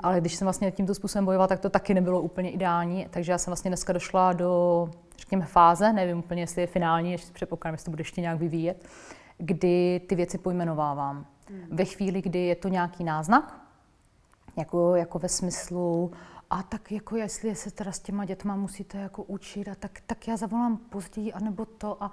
Ale 0.00 0.20
když 0.20 0.34
jsem 0.34 0.46
vlastně 0.46 0.70
tímto 0.70 0.94
způsobem 0.94 1.24
bojovala, 1.24 1.46
tak 1.46 1.60
to 1.60 1.70
taky 1.70 1.94
nebylo 1.94 2.20
úplně 2.20 2.50
ideální. 2.50 3.06
Takže 3.10 3.32
já 3.32 3.38
jsem 3.38 3.50
vlastně 3.50 3.70
dneska 3.70 3.92
došla 3.92 4.32
do, 4.32 4.88
řekněme, 5.22 5.44
fáze, 5.44 5.92
nevím 5.92 6.18
úplně, 6.18 6.42
jestli 6.42 6.60
je 6.60 6.66
finální, 6.66 7.12
ještě 7.12 7.32
předpokládám, 7.32 7.74
jestli 7.74 7.84
to 7.84 7.90
bude 7.90 8.00
ještě 8.00 8.20
nějak 8.20 8.38
vyvíjet, 8.38 8.88
kdy 9.38 10.00
ty 10.08 10.14
věci 10.14 10.38
pojmenovávám. 10.38 11.26
Hmm. 11.48 11.66
Ve 11.70 11.84
chvíli, 11.84 12.22
kdy 12.22 12.38
je 12.38 12.56
to 12.56 12.68
nějaký 12.68 13.04
náznak, 13.04 13.60
jako, 14.56 14.96
jako 14.96 15.18
ve 15.18 15.28
smyslu, 15.28 16.12
a 16.50 16.62
tak 16.62 16.92
jako 16.92 17.16
jestli 17.16 17.54
se 17.54 17.70
teda 17.70 17.92
s 17.92 17.98
těma 17.98 18.24
dětma 18.24 18.56
musíte 18.56 18.98
jako 18.98 19.22
učit, 19.22 19.68
a 19.68 19.74
tak, 19.74 20.00
tak 20.06 20.28
já 20.28 20.36
zavolám 20.36 20.76
později, 20.76 21.32
anebo 21.32 21.64
to 21.64 22.02
a, 22.02 22.12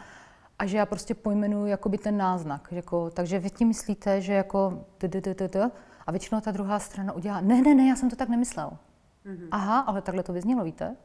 a 0.60 0.66
že 0.66 0.78
já 0.78 0.86
prostě 0.86 1.16
pojmenuju 1.16 1.66
jakoby 1.66 1.98
ten 1.98 2.18
náznak. 2.18 2.68
Jako, 2.72 3.10
takže 3.10 3.40
vy 3.40 3.50
tím 3.50 3.68
myslíte, 3.68 4.22
že 4.22 4.34
jako 4.34 4.86
a 6.08 6.12
většinou 6.12 6.42
ta 6.42 6.52
druhá 6.52 6.80
strana 6.80 7.14
udělá, 7.14 7.42
ne, 7.42 7.62
ne, 7.62 7.76
ne, 7.76 7.88
já 7.88 7.96
jsem 7.96 8.10
to 8.10 8.16
tak 8.16 8.30
nemyslel. 8.30 8.72
Mm-hmm. 9.26 9.48
Aha, 9.52 9.80
ale 9.80 10.02
takhle 10.02 10.24
to 10.24 10.34
vyznělo, 10.34 10.64
víte? 10.64 10.96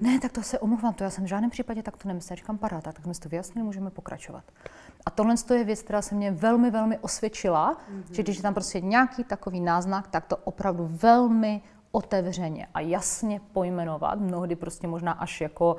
Ne, 0.00 0.20
tak 0.20 0.32
to 0.32 0.42
se 0.42 0.58
omluvám, 0.58 0.94
to 0.94 1.04
já 1.04 1.10
jsem 1.10 1.24
v 1.24 1.26
žádném 1.26 1.50
případě 1.50 1.82
tak 1.82 1.96
to 1.96 2.08
nemyslel. 2.08 2.36
Říkám, 2.36 2.58
paráda, 2.58 2.92
tak 2.92 3.04
jsme 3.04 3.14
si 3.14 3.20
to 3.20 3.28
vyjasnili, 3.28 3.66
můžeme 3.66 3.90
pokračovat. 3.90 4.44
A 5.06 5.10
tohle 5.10 5.34
je 5.54 5.64
věc, 5.64 5.82
která 5.82 6.02
se 6.02 6.14
mě 6.14 6.30
velmi, 6.30 6.70
velmi 6.70 6.98
osvědčila, 6.98 7.74
mm-hmm. 7.74 8.12
že 8.12 8.22
když 8.22 8.36
je 8.36 8.42
tam 8.42 8.54
prostě 8.54 8.80
nějaký 8.80 9.24
takový 9.24 9.60
náznak, 9.60 10.08
tak 10.08 10.26
to 10.26 10.36
opravdu 10.36 10.88
velmi 10.90 11.62
otevřeně 11.92 12.66
a 12.74 12.80
jasně 12.80 13.40
pojmenovat, 13.52 14.20
mnohdy 14.20 14.56
prostě 14.56 14.86
možná 14.86 15.12
až 15.12 15.40
jako 15.40 15.76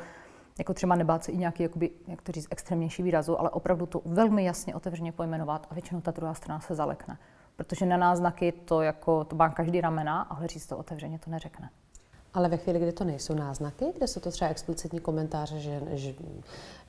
jako 0.57 0.73
třeba 0.73 0.95
nebát 0.95 1.23
se 1.23 1.31
i 1.31 1.37
nějaký, 1.37 1.63
jakoby, 1.63 1.91
jak 2.07 2.21
to 2.21 2.31
říct, 2.31 2.47
extrémnější 2.49 3.03
výrazu, 3.03 3.39
ale 3.39 3.49
opravdu 3.49 3.85
to 3.85 4.01
velmi 4.05 4.43
jasně 4.43 4.75
otevřeně 4.75 5.11
pojmenovat 5.11 5.67
a 5.69 5.73
většinou 5.73 6.01
ta 6.01 6.11
druhá 6.11 6.33
strana 6.33 6.59
se 6.59 6.75
zalekne 6.75 7.17
protože 7.55 7.85
na 7.85 7.97
náznaky 7.97 8.51
to 8.51 8.81
jako, 8.81 9.23
to 9.23 9.35
má 9.35 9.49
každý 9.49 9.81
ramena, 9.81 10.21
ale 10.21 10.47
říct 10.47 10.67
to 10.67 10.77
otevřeně 10.77 11.19
to 11.19 11.29
neřekne. 11.29 11.69
Ale 12.33 12.49
ve 12.49 12.57
chvíli, 12.57 12.79
kdy 12.79 12.91
to 12.91 13.03
nejsou 13.03 13.33
náznaky, 13.33 13.85
kde 13.97 14.07
jsou 14.07 14.19
to 14.19 14.31
třeba 14.31 14.51
explicitní 14.51 14.99
komentáře, 14.99 15.59
že, 15.59 15.81
že 15.91 16.13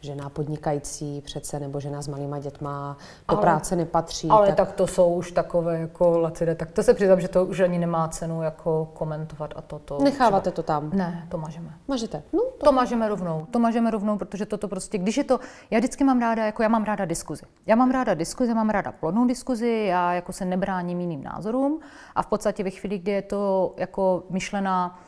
žena 0.01 0.29
podnikající 0.29 1.21
přece 1.21 1.61
nebo 1.61 1.81
žena 1.81 2.03
s 2.03 2.09
malýma 2.09 2.39
dětma 2.39 2.97
do 3.29 3.37
ale, 3.37 3.41
práce 3.41 3.77
nepatří. 3.77 4.29
Ale 4.29 4.47
tak... 4.47 4.57
tak 4.57 4.73
to 4.73 4.87
jsou 4.87 5.15
už 5.15 5.33
takové 5.33 5.79
jako 5.79 6.19
lacide, 6.19 6.55
tak 6.55 6.71
to 6.71 6.83
se 6.83 6.95
přiznám, 6.95 7.21
že 7.21 7.29
to 7.29 7.45
už 7.45 7.61
ani 7.61 7.79
nemá 7.79 8.09
cenu 8.09 8.43
jako 8.43 8.91
komentovat 8.95 9.53
a 9.57 9.63
toto. 9.63 9.99
Necháváte 10.03 10.51
třeba... 10.51 10.55
to 10.55 10.63
tam? 10.63 10.91
Ne, 10.95 11.27
to 11.29 11.39
mažeme. 11.39 11.71
Mažete? 11.89 12.23
No, 12.33 12.41
to... 12.59 12.65
to 12.65 12.73
mažeme 12.73 13.09
rovnou, 13.09 13.47
to 13.51 13.59
mažeme 13.59 13.91
rovnou, 13.91 14.19
protože 14.19 14.47
toto 14.47 14.69
prostě, 14.69 14.99
když 14.99 15.17
je 15.17 15.25
to, 15.25 15.41
já 15.71 15.79
vždycky 15.79 16.05
mám 16.05 16.21
ráda, 16.21 16.47
jako 16.47 16.63
já 16.63 16.69
mám 16.69 16.85
ráda 16.85 17.05
diskuzi. 17.05 17.43
Já 17.67 17.77
mám 17.77 17.91
ráda 17.91 18.15
diskuzi, 18.15 18.55
mám 18.55 18.71
ráda 18.71 18.93
plodnou 18.93 19.27
diskuzi, 19.27 19.85
já 19.89 20.15
jako 20.15 20.33
se 20.33 20.45
nebráním 20.45 21.01
jiným 21.01 21.23
názorům 21.23 21.81
a 22.15 22.23
v 22.23 22.27
podstatě 22.27 22.65
ve 22.65 22.71
chvíli, 22.71 22.99
kdy 22.99 23.13
je 23.13 23.23
to 23.23 23.75
jako 23.77 24.23
myšlená 24.31 24.99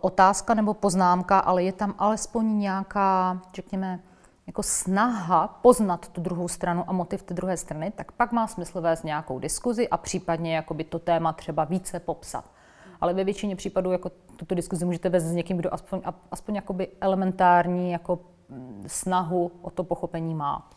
otázka 0.00 0.54
nebo 0.54 0.74
poznámka, 0.74 1.38
ale 1.38 1.62
je 1.62 1.72
tam 1.72 1.94
alespoň 1.98 2.58
nějaká, 2.58 3.40
řekněme, 3.54 4.00
jako 4.46 4.62
snaha 4.62 5.48
poznat 5.48 6.08
tu 6.08 6.20
druhou 6.20 6.48
stranu 6.48 6.84
a 6.86 6.92
motiv 6.92 7.22
té 7.22 7.34
druhé 7.34 7.56
strany, 7.56 7.92
tak 7.96 8.12
pak 8.12 8.32
má 8.32 8.46
smysl 8.46 8.80
vést 8.80 9.04
nějakou 9.04 9.38
diskuzi 9.38 9.88
a 9.88 9.96
případně 9.96 10.56
jakoby 10.56 10.84
to 10.84 10.98
téma 10.98 11.32
třeba 11.32 11.64
více 11.64 12.00
popsat. 12.00 12.44
Ale 13.00 13.14
ve 13.14 13.24
většině 13.24 13.56
případů 13.56 13.92
jako 13.92 14.10
tuto 14.36 14.54
diskuzi 14.54 14.84
můžete 14.84 15.08
vést 15.08 15.24
s 15.24 15.32
někým, 15.32 15.56
kdo 15.56 15.74
aspoň, 15.74 16.02
aspoň 16.30 16.54
jakoby 16.54 16.88
elementární 17.00 17.92
jako 17.92 18.18
mm, 18.48 18.84
snahu 18.86 19.50
o 19.62 19.70
to 19.70 19.84
pochopení 19.84 20.34
má. 20.34 20.70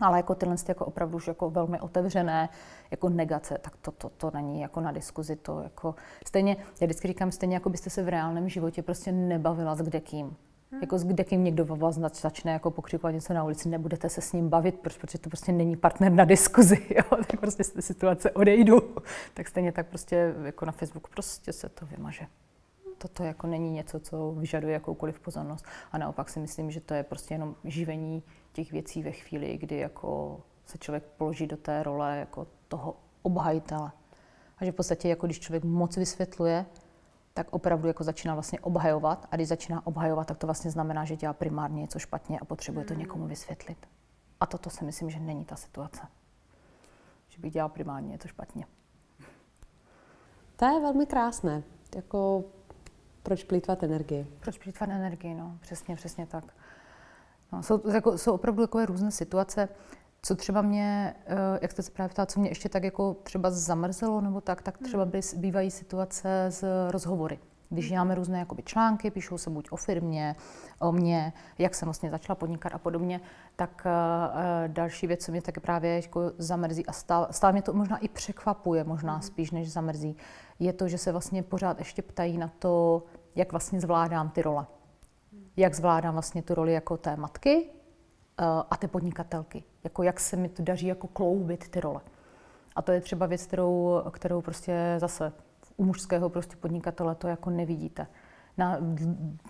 Ale 0.00 0.18
jako 0.18 0.34
tyhle 0.34 0.56
jako 0.68 0.84
opravdu 0.84 1.16
už 1.16 1.26
jako 1.26 1.50
velmi 1.50 1.80
otevřené 1.80 2.48
jako 2.90 3.08
negace, 3.08 3.58
tak 3.60 3.76
to, 3.76 3.90
to, 3.90 4.08
to 4.08 4.30
není 4.34 4.60
jako 4.60 4.80
na 4.80 4.92
diskuzi. 4.92 5.36
To 5.36 5.60
jako, 5.62 5.94
stejně, 6.26 6.56
já 6.80 6.86
vždycky 6.86 7.08
říkám, 7.08 7.32
stejně 7.32 7.56
jako 7.56 7.70
byste 7.70 7.90
se 7.90 8.02
v 8.02 8.08
reálném 8.08 8.48
životě 8.48 8.82
prostě 8.82 9.12
nebavila 9.12 9.74
s 9.74 9.82
kdekým. 9.82 10.36
Hmm. 10.72 10.80
Jako 10.80 10.98
s 10.98 11.04
kdekým 11.04 11.44
někdo 11.44 11.64
vás 11.64 11.98
začne 12.12 12.52
jako 12.52 12.70
pokřikovat 12.70 13.10
něco 13.14 13.34
na 13.34 13.44
ulici, 13.44 13.68
nebudete 13.68 14.08
se 14.08 14.20
s 14.20 14.32
ním 14.32 14.48
bavit, 14.48 14.78
proč, 14.80 14.96
protože 14.96 15.18
to 15.18 15.30
prostě 15.30 15.52
není 15.52 15.76
partner 15.76 16.12
na 16.12 16.24
diskuzi, 16.24 16.86
jo? 16.96 17.02
tak 17.10 17.40
prostě 17.40 17.64
z 17.64 17.70
té 17.70 17.82
situace 17.82 18.30
odejdu. 18.30 18.94
Tak 19.34 19.48
stejně 19.48 19.72
tak 19.72 19.86
prostě 19.86 20.34
jako 20.42 20.66
na 20.66 20.72
Facebook 20.72 21.08
prostě 21.08 21.52
se 21.52 21.68
to 21.68 21.86
vymaže. 21.86 22.26
Toto 22.98 23.24
jako 23.24 23.46
není 23.46 23.70
něco, 23.70 24.00
co 24.00 24.32
vyžaduje 24.32 24.72
jakoukoliv 24.72 25.20
pozornost. 25.20 25.64
A 25.92 25.98
naopak 25.98 26.28
si 26.28 26.40
myslím, 26.40 26.70
že 26.70 26.80
to 26.80 26.94
je 26.94 27.02
prostě 27.02 27.34
jenom 27.34 27.54
živení 27.64 28.22
těch 28.52 28.72
věcí 28.72 29.02
ve 29.02 29.12
chvíli, 29.12 29.58
kdy 29.58 29.76
jako 29.76 30.40
se 30.66 30.78
člověk 30.78 31.04
položí 31.04 31.46
do 31.46 31.56
té 31.56 31.82
role 31.82 32.16
jako 32.18 32.46
toho 32.68 32.96
obhajitele. 33.22 33.92
A 34.58 34.64
že 34.64 34.72
v 34.72 34.74
podstatě, 34.74 35.08
jako 35.08 35.26
když 35.26 35.40
člověk 35.40 35.64
moc 35.64 35.96
vysvětluje, 35.96 36.66
tak 37.34 37.46
opravdu 37.50 37.88
jako 37.88 38.04
začíná 38.04 38.34
vlastně 38.34 38.60
obhajovat 38.60 39.28
a 39.30 39.36
když 39.36 39.48
začíná 39.48 39.86
obhajovat, 39.86 40.26
tak 40.26 40.38
to 40.38 40.46
vlastně 40.46 40.70
znamená, 40.70 41.04
že 41.04 41.16
dělá 41.16 41.32
primárně 41.32 41.80
něco 41.80 41.98
špatně 41.98 42.38
a 42.38 42.44
potřebuje 42.44 42.84
to 42.84 42.94
někomu 42.94 43.26
vysvětlit. 43.26 43.86
A 44.40 44.46
toto 44.46 44.70
si 44.70 44.84
myslím, 44.84 45.10
že 45.10 45.20
není 45.20 45.44
ta 45.44 45.56
situace. 45.56 46.00
Že 47.28 47.40
bych 47.40 47.52
dělal 47.52 47.68
primárně 47.68 48.08
něco 48.08 48.28
špatně. 48.28 48.66
To 50.56 50.64
je 50.64 50.80
velmi 50.80 51.06
krásné. 51.06 51.62
Jako 51.96 52.44
proč 53.28 53.44
plýtvat 53.44 53.82
energii? 53.82 54.26
Proč 54.40 54.58
plýtvat 54.58 54.90
energii, 54.90 55.34
no. 55.34 55.58
Přesně, 55.60 55.96
přesně 55.96 56.26
tak. 56.26 56.44
No, 57.52 57.62
jsou, 57.62 57.90
jako, 57.92 58.18
jsou 58.18 58.32
opravdu 58.32 58.62
takové 58.62 58.86
různé 58.86 59.10
situace. 59.10 59.68
Co 60.22 60.34
třeba 60.34 60.62
mě, 60.62 61.14
eh, 61.26 61.58
jak 61.62 61.72
jste 61.72 61.82
se 61.82 61.90
právě 61.90 62.08
ptala, 62.08 62.26
co 62.26 62.40
mě 62.40 62.50
ještě 62.50 62.68
tak 62.68 62.84
jako 62.84 63.16
třeba 63.22 63.50
zamrzelo 63.50 64.20
nebo 64.20 64.40
tak, 64.40 64.62
tak 64.62 64.78
třeba 64.78 65.02
hmm. 65.02 65.12
bývají 65.36 65.70
situace 65.70 66.46
z 66.48 66.64
rozhovory. 66.90 67.38
Když 67.70 67.84
hmm. 67.84 67.90
děláme 67.90 68.14
různé 68.14 68.38
jakoby, 68.38 68.62
články, 68.62 69.10
píšou 69.10 69.38
se 69.38 69.50
buď 69.50 69.68
o 69.70 69.76
firmě, 69.76 70.36
o 70.80 70.92
mě, 70.92 71.32
jak 71.58 71.74
jsem 71.74 71.86
vlastně 71.86 72.10
začala 72.10 72.34
podnikat 72.34 72.74
a 72.74 72.78
podobně, 72.78 73.20
tak 73.56 73.82
uh, 73.86 73.92
další 74.66 75.06
věc, 75.06 75.24
co 75.24 75.32
mě 75.32 75.42
taky 75.42 75.60
právě 75.60 75.96
jako 75.96 76.32
zamrzí 76.38 76.86
a 76.86 76.92
stále, 76.92 77.26
stále 77.30 77.52
mě 77.52 77.62
to 77.62 77.72
možná 77.72 77.98
i 77.98 78.08
překvapuje, 78.08 78.84
možná 78.84 79.12
hmm. 79.12 79.22
spíš 79.22 79.50
než 79.50 79.72
zamrzí, 79.72 80.16
je 80.58 80.72
to, 80.72 80.88
že 80.88 80.98
se 80.98 81.12
vlastně 81.12 81.42
pořád 81.42 81.78
ještě 81.78 82.02
ptají 82.02 82.38
na 82.38 82.50
to, 82.58 83.02
jak 83.36 83.52
vlastně 83.52 83.80
zvládám 83.80 84.30
ty 84.30 84.42
role 84.42 84.66
jak 85.58 85.74
zvládám 85.74 86.12
vlastně 86.12 86.42
tu 86.42 86.54
roli 86.54 86.72
jako 86.72 86.96
té 86.96 87.16
matky 87.16 87.56
uh, 87.56 88.46
a 88.70 88.76
té 88.76 88.88
podnikatelky. 88.88 89.64
Jako 89.84 90.02
jak 90.02 90.20
se 90.20 90.36
mi 90.36 90.48
to 90.48 90.62
daří 90.62 90.86
jako 90.86 91.06
kloubit 91.06 91.68
ty 91.68 91.80
role. 91.80 92.00
A 92.76 92.82
to 92.82 92.92
je 92.92 93.00
třeba 93.00 93.26
věc, 93.26 93.46
kterou, 93.46 94.02
kterou 94.10 94.40
prostě 94.40 94.94
zase 94.98 95.32
u 95.76 95.84
mužského 95.84 96.28
prostě 96.28 96.56
podnikatele 96.56 97.14
to 97.14 97.28
jako 97.28 97.50
nevidíte. 97.50 98.06
Na 98.58 98.78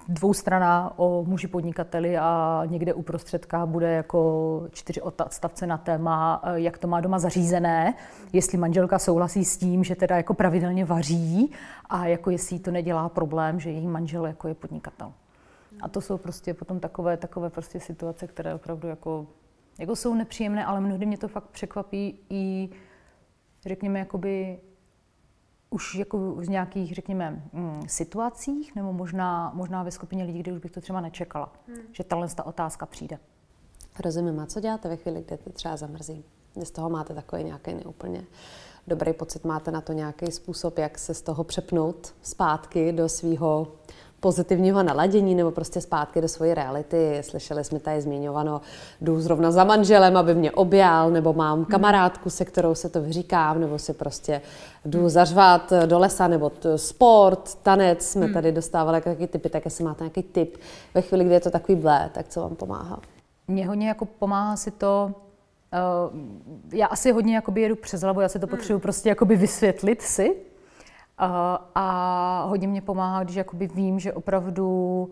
dvou 0.08 0.34
stranách 0.34 0.92
o 0.96 1.24
muži 1.28 1.46
podnikateli 1.46 2.18
a 2.18 2.62
někde 2.66 2.94
uprostředka 2.94 3.66
bude 3.66 3.92
jako 3.92 4.62
čtyři 4.72 5.02
odstavce 5.02 5.66
na 5.66 5.78
téma, 5.78 6.42
eh, 6.44 6.60
jak 6.60 6.78
to 6.78 6.88
má 6.88 7.00
doma 7.00 7.18
zařízené, 7.18 7.94
jestli 8.32 8.58
manželka 8.58 8.98
souhlasí 8.98 9.44
s 9.44 9.56
tím, 9.56 9.84
že 9.84 9.94
teda 9.94 10.16
jako 10.16 10.34
pravidelně 10.34 10.84
vaří 10.84 11.52
a 11.88 12.06
jako 12.06 12.30
jestli 12.30 12.58
to 12.58 12.70
nedělá 12.70 13.08
problém, 13.08 13.60
že 13.60 13.70
její 13.70 13.86
manžel 13.86 14.26
jako 14.26 14.48
je 14.48 14.54
podnikatel. 14.54 15.12
A 15.80 15.88
to 15.88 16.00
jsou 16.00 16.18
prostě 16.18 16.54
potom 16.54 16.80
takové, 16.80 17.16
takové 17.16 17.50
prostě 17.50 17.80
situace, 17.80 18.26
které 18.26 18.54
opravdu 18.54 18.88
jako, 18.88 19.26
jako 19.78 19.96
jsou 19.96 20.14
nepříjemné, 20.14 20.64
ale 20.64 20.80
mnohdy 20.80 21.06
mě 21.06 21.18
to 21.18 21.28
fakt 21.28 21.48
překvapí 21.48 22.20
i, 22.30 22.68
řekněme, 23.66 23.98
jakoby 23.98 24.58
už 25.70 25.94
jako 25.94 26.32
v 26.34 26.48
nějakých, 26.48 26.94
řekněme, 26.94 27.42
mm, 27.52 27.82
situacích, 27.86 28.74
nebo 28.74 28.92
možná, 28.92 29.52
možná 29.54 29.82
ve 29.82 29.90
skupině 29.90 30.24
lidí, 30.24 30.38
kde 30.38 30.52
už 30.52 30.60
bych 30.60 30.70
to 30.70 30.80
třeba 30.80 31.00
nečekala, 31.00 31.52
hmm. 31.68 31.78
že 31.92 32.04
tahle 32.04 32.28
ta 32.28 32.46
otázka 32.46 32.86
přijde. 32.86 33.18
Rozumím. 34.04 34.40
A 34.40 34.46
co 34.46 34.60
děláte 34.60 34.88
ve 34.88 34.96
chvíli, 34.96 35.24
kdy 35.26 35.36
to 35.36 35.50
třeba 35.50 35.76
zamrzí? 35.76 36.24
Z 36.64 36.70
toho 36.70 36.90
máte 36.90 37.14
takový 37.14 37.44
nějaký 37.44 37.74
neúplně 37.74 38.24
dobrý 38.88 39.12
pocit, 39.12 39.44
máte 39.44 39.70
na 39.70 39.80
to 39.80 39.92
nějaký 39.92 40.32
způsob, 40.32 40.78
jak 40.78 40.98
se 40.98 41.14
z 41.14 41.22
toho 41.22 41.44
přepnout 41.44 42.14
zpátky 42.22 42.92
do 42.92 43.08
svého 43.08 43.72
pozitivního 44.20 44.82
naladění 44.82 45.34
nebo 45.34 45.50
prostě 45.50 45.80
zpátky 45.80 46.20
do 46.20 46.28
své 46.28 46.54
reality. 46.54 47.18
Slyšeli 47.20 47.64
jsme 47.64 47.80
tady 47.80 48.00
zmiňováno, 48.00 48.60
jdu 49.00 49.20
zrovna 49.20 49.50
za 49.50 49.64
manželem, 49.64 50.16
aby 50.16 50.34
mě 50.34 50.52
objal, 50.52 51.10
nebo 51.10 51.32
mám 51.32 51.64
kamarádku, 51.64 52.30
se 52.30 52.44
kterou 52.44 52.74
se 52.74 52.88
to 52.88 53.02
vyříkám, 53.02 53.60
nebo 53.60 53.78
si 53.78 53.92
prostě 53.92 54.40
jdu 54.84 55.08
zařvat 55.08 55.72
do 55.86 55.98
lesa, 55.98 56.28
nebo 56.28 56.50
t- 56.50 56.78
sport, 56.78 57.54
tanec, 57.54 58.02
jsme 58.02 58.24
hmm. 58.24 58.34
tady 58.34 58.52
dostávali 58.52 59.00
taky 59.00 59.26
typy, 59.26 59.48
tak 59.48 59.64
jestli 59.64 59.84
máte 59.84 60.04
nějaký 60.04 60.22
tip 60.22 60.56
ve 60.94 61.02
chvíli, 61.02 61.24
kdy 61.24 61.34
je 61.34 61.40
to 61.40 61.50
takový 61.50 61.78
blé, 61.78 62.10
tak 62.14 62.28
co 62.28 62.40
vám 62.40 62.56
pomáhá? 62.56 63.00
mě 63.48 63.66
hodně 63.66 63.88
jako 63.88 64.04
pomáhá 64.04 64.56
si 64.56 64.70
to, 64.70 65.12
uh, 66.12 66.20
já 66.72 66.86
asi 66.86 67.12
hodně 67.12 67.34
jakoby 67.34 67.60
jedu 67.60 67.76
přes 67.76 68.00
hlavu, 68.00 68.20
já 68.20 68.28
si 68.28 68.38
to 68.38 68.46
hmm. 68.46 68.56
potřebuji 68.56 68.78
prostě 68.78 69.08
jakoby 69.08 69.36
vysvětlit 69.36 70.02
si. 70.02 70.36
Uh, 71.20 71.26
a 71.74 72.44
hodně 72.48 72.68
mě 72.68 72.82
pomáhá, 72.82 73.24
když 73.24 73.36
jakoby 73.36 73.66
vím, 73.66 73.98
že 73.98 74.12
opravdu 74.12 75.10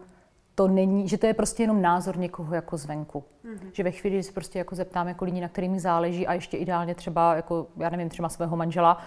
to 0.57 0.69
není, 0.69 1.09
že 1.09 1.19
to 1.19 1.27
je 1.27 1.35
prostě 1.35 1.63
jenom 1.63 1.83
názor 1.83 2.19
někoho 2.19 2.55
jako 2.55 2.77
zvenku. 2.77 3.25
Mm-hmm. 3.45 3.69
Že 3.73 3.83
ve 3.83 3.91
chvíli, 3.91 4.17
kdy 4.17 4.23
se 4.23 4.33
prostě 4.33 4.59
jako 4.59 4.75
zeptám 4.75 5.09
jako 5.09 5.25
lidí, 5.25 5.41
na 5.41 5.49
kterými 5.49 5.81
záleží 5.81 6.27
a 6.27 6.33
ještě 6.33 6.57
ideálně 6.57 6.95
třeba, 6.95 7.35
jako, 7.35 7.67
já 7.77 7.91
nevím, 7.91 8.09
třeba 8.09 8.29
svého 8.29 8.57
manžela 8.57 8.99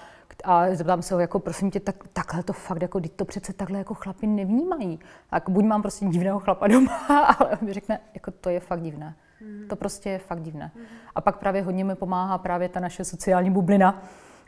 a 0.43 0.75
zeptám 0.75 1.01
se 1.01 1.13
ho, 1.13 1.19
jako 1.19 1.39
prosím 1.39 1.71
tě, 1.71 1.79
tak, 1.79 1.95
takhle 2.13 2.43
to 2.43 2.53
fakt, 2.53 2.81
jako, 2.81 3.01
to 3.15 3.25
přece 3.25 3.53
takhle 3.53 3.77
jako 3.77 3.93
chlapi 3.93 4.27
nevnímají. 4.27 4.99
Tak 5.29 5.49
buď 5.49 5.65
mám 5.65 5.81
prostě 5.81 6.05
divného 6.05 6.39
chlapa 6.39 6.67
doma, 6.67 6.97
ale 7.39 7.51
on 7.51 7.67
mi 7.67 7.73
řekne, 7.73 7.99
jako 8.13 8.31
to 8.31 8.49
je 8.49 8.59
fakt 8.59 8.81
divné. 8.81 9.15
Mm-hmm. 9.41 9.67
To 9.67 9.75
prostě 9.75 10.09
je 10.09 10.19
fakt 10.19 10.41
divné. 10.41 10.71
Mm-hmm. 10.75 11.09
A 11.15 11.21
pak 11.21 11.37
právě 11.37 11.61
hodně 11.61 11.83
mi 11.83 11.95
pomáhá 11.95 12.37
právě 12.37 12.69
ta 12.69 12.79
naše 12.79 13.03
sociální 13.03 13.51
bublina 13.51 14.01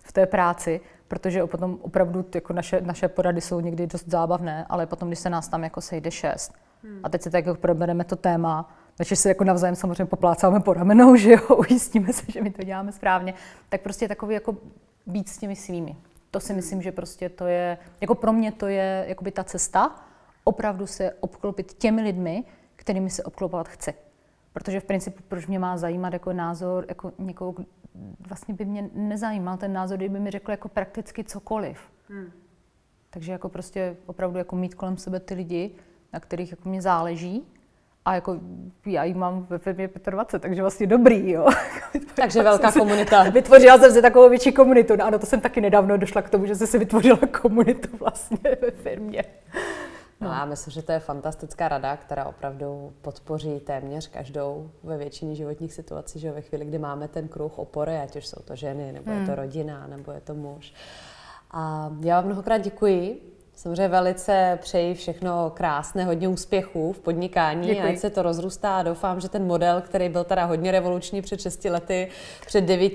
v 0.03 0.11
té 0.11 0.25
práci, 0.25 0.81
protože 1.07 1.45
potom 1.45 1.77
opravdu 1.81 2.25
jako 2.35 2.53
naše, 2.53 2.81
naše 2.81 3.07
porady 3.07 3.41
jsou 3.41 3.59
někdy 3.59 3.87
dost 3.87 4.07
zábavné, 4.07 4.65
ale 4.69 4.85
potom, 4.85 5.09
když 5.09 5.19
se 5.19 5.29
nás 5.29 5.47
tam 5.47 5.63
jako 5.63 5.81
sejde 5.81 6.11
šest, 6.11 6.53
Hmm. 6.83 6.99
A 7.03 7.09
teď 7.09 7.21
se 7.21 7.29
tak 7.29 7.45
jako 7.45 7.59
probereme 7.59 8.03
to 8.03 8.15
téma, 8.15 8.73
takže 8.95 9.15
se 9.15 9.29
jako 9.29 9.43
navzájem 9.43 9.75
samozřejmě 9.75 10.05
poplácáme 10.05 10.59
po 10.59 10.73
ramenou, 10.73 11.15
že 11.15 11.31
jo, 11.31 11.55
ujistíme 11.55 12.13
se, 12.13 12.31
že 12.31 12.41
my 12.41 12.51
to 12.51 12.63
děláme 12.63 12.91
správně, 12.91 13.33
tak 13.69 13.81
prostě 13.81 14.07
takový 14.07 14.33
jako 14.33 14.57
být 15.05 15.29
s 15.29 15.37
těmi 15.37 15.55
svými. 15.55 15.95
To 16.31 16.39
si 16.39 16.53
myslím, 16.53 16.81
že 16.81 16.91
prostě 16.91 17.29
to 17.29 17.45
je, 17.45 17.77
jako 18.01 18.15
pro 18.15 18.33
mě 18.33 18.51
to 18.51 18.67
je 18.67 19.05
jakoby 19.07 19.31
ta 19.31 19.43
cesta, 19.43 19.95
opravdu 20.43 20.87
se 20.87 21.13
obklopit 21.19 21.73
těmi 21.73 22.01
lidmi, 22.01 22.43
kterými 22.75 23.09
se 23.09 23.23
obklopovat 23.23 23.67
chci. 23.67 23.93
Protože 24.53 24.79
v 24.79 24.83
principu, 24.83 25.23
proč 25.27 25.47
mě 25.47 25.59
má 25.59 25.77
zajímat 25.77 26.13
jako 26.13 26.33
názor 26.33 26.85
jako 26.89 27.11
někoho, 27.19 27.55
vlastně 28.27 28.53
by 28.53 28.65
mě 28.65 28.89
nezajímal 28.93 29.57
ten 29.57 29.73
názor, 29.73 29.97
kdyby 29.97 30.19
mi 30.19 30.31
řekl 30.31 30.51
jako 30.51 30.67
prakticky 30.67 31.23
cokoliv. 31.23 31.79
Hmm. 32.09 32.31
Takže 33.09 33.31
jako 33.31 33.49
prostě 33.49 33.97
opravdu 34.05 34.37
jako 34.37 34.55
mít 34.55 34.75
kolem 34.75 34.97
sebe 34.97 35.19
ty 35.19 35.33
lidi, 35.33 35.71
na 36.13 36.19
kterých 36.19 36.51
jako 36.51 36.69
mě 36.69 36.81
záleží. 36.81 37.47
A 38.05 38.15
jako 38.15 38.39
já 38.85 39.03
jí 39.03 39.13
mám 39.13 39.45
ve 39.49 39.57
firmě 39.57 39.89
25, 40.09 40.41
takže 40.41 40.61
vlastně 40.61 40.87
dobrý, 40.87 41.31
jo. 41.31 41.47
Takže 42.15 42.43
velká 42.43 42.71
komunita. 42.71 43.23
Vytvořila 43.29 43.77
jsem 43.77 43.91
si 43.91 44.01
takovou 44.01 44.29
větší 44.29 44.51
komunitu. 44.51 44.95
No 44.95 45.05
ano, 45.05 45.19
to 45.19 45.25
jsem 45.25 45.41
taky 45.41 45.61
nedávno 45.61 45.97
došla 45.97 46.21
k 46.21 46.29
tomu, 46.29 46.45
že 46.45 46.55
jsem 46.55 46.67
si 46.67 46.77
vytvořila 46.77 47.19
komunitu 47.41 47.97
vlastně 47.97 48.57
ve 48.61 48.71
firmě. 48.71 49.23
No. 50.21 50.27
Já 50.27 50.45
myslím, 50.45 50.71
že 50.71 50.81
to 50.81 50.91
je 50.91 50.99
fantastická 50.99 51.67
rada, 51.67 51.97
která 51.97 52.25
opravdu 52.25 52.93
podpoří 53.01 53.59
téměř 53.59 54.07
každou 54.07 54.71
ve 54.83 54.97
většině 54.97 55.35
životních 55.35 55.73
situací, 55.73 56.19
že 56.19 56.31
ve 56.31 56.41
chvíli, 56.41 56.65
kdy 56.65 56.77
máme 56.77 57.07
ten 57.07 57.27
kruh 57.27 57.59
opory, 57.59 57.97
ať 57.97 58.15
už 58.15 58.27
jsou 58.27 58.41
to 58.41 58.55
ženy, 58.55 58.91
nebo 58.91 59.11
hmm. 59.11 59.19
je 59.19 59.25
to 59.25 59.31
hmm. 59.31 59.41
rodina, 59.41 59.87
nebo 59.87 60.11
je 60.11 60.21
to 60.21 60.35
muž. 60.35 60.73
A 61.51 61.91
já 62.01 62.15
vám 62.15 62.25
mnohokrát 62.25 62.57
děkuji 62.57 63.30
Samozřejmě 63.55 63.87
velice 63.87 64.59
přeji 64.61 64.95
všechno 64.95 65.51
krásné, 65.55 66.05
hodně 66.05 66.27
úspěchů 66.27 66.93
v 66.93 66.99
podnikání, 66.99 67.67
Děkuji. 67.67 67.93
ať 67.93 67.97
se 67.97 68.09
to 68.09 68.21
rozrůstá. 68.21 68.83
Doufám, 68.83 69.21
že 69.21 69.29
ten 69.29 69.45
model, 69.45 69.81
který 69.81 70.09
byl 70.09 70.23
teda 70.23 70.45
hodně 70.45 70.71
revoluční 70.71 71.21
před 71.21 71.41
6 71.41 71.65
lety, 71.65 72.07
před 72.45 72.61
9, 72.61 72.93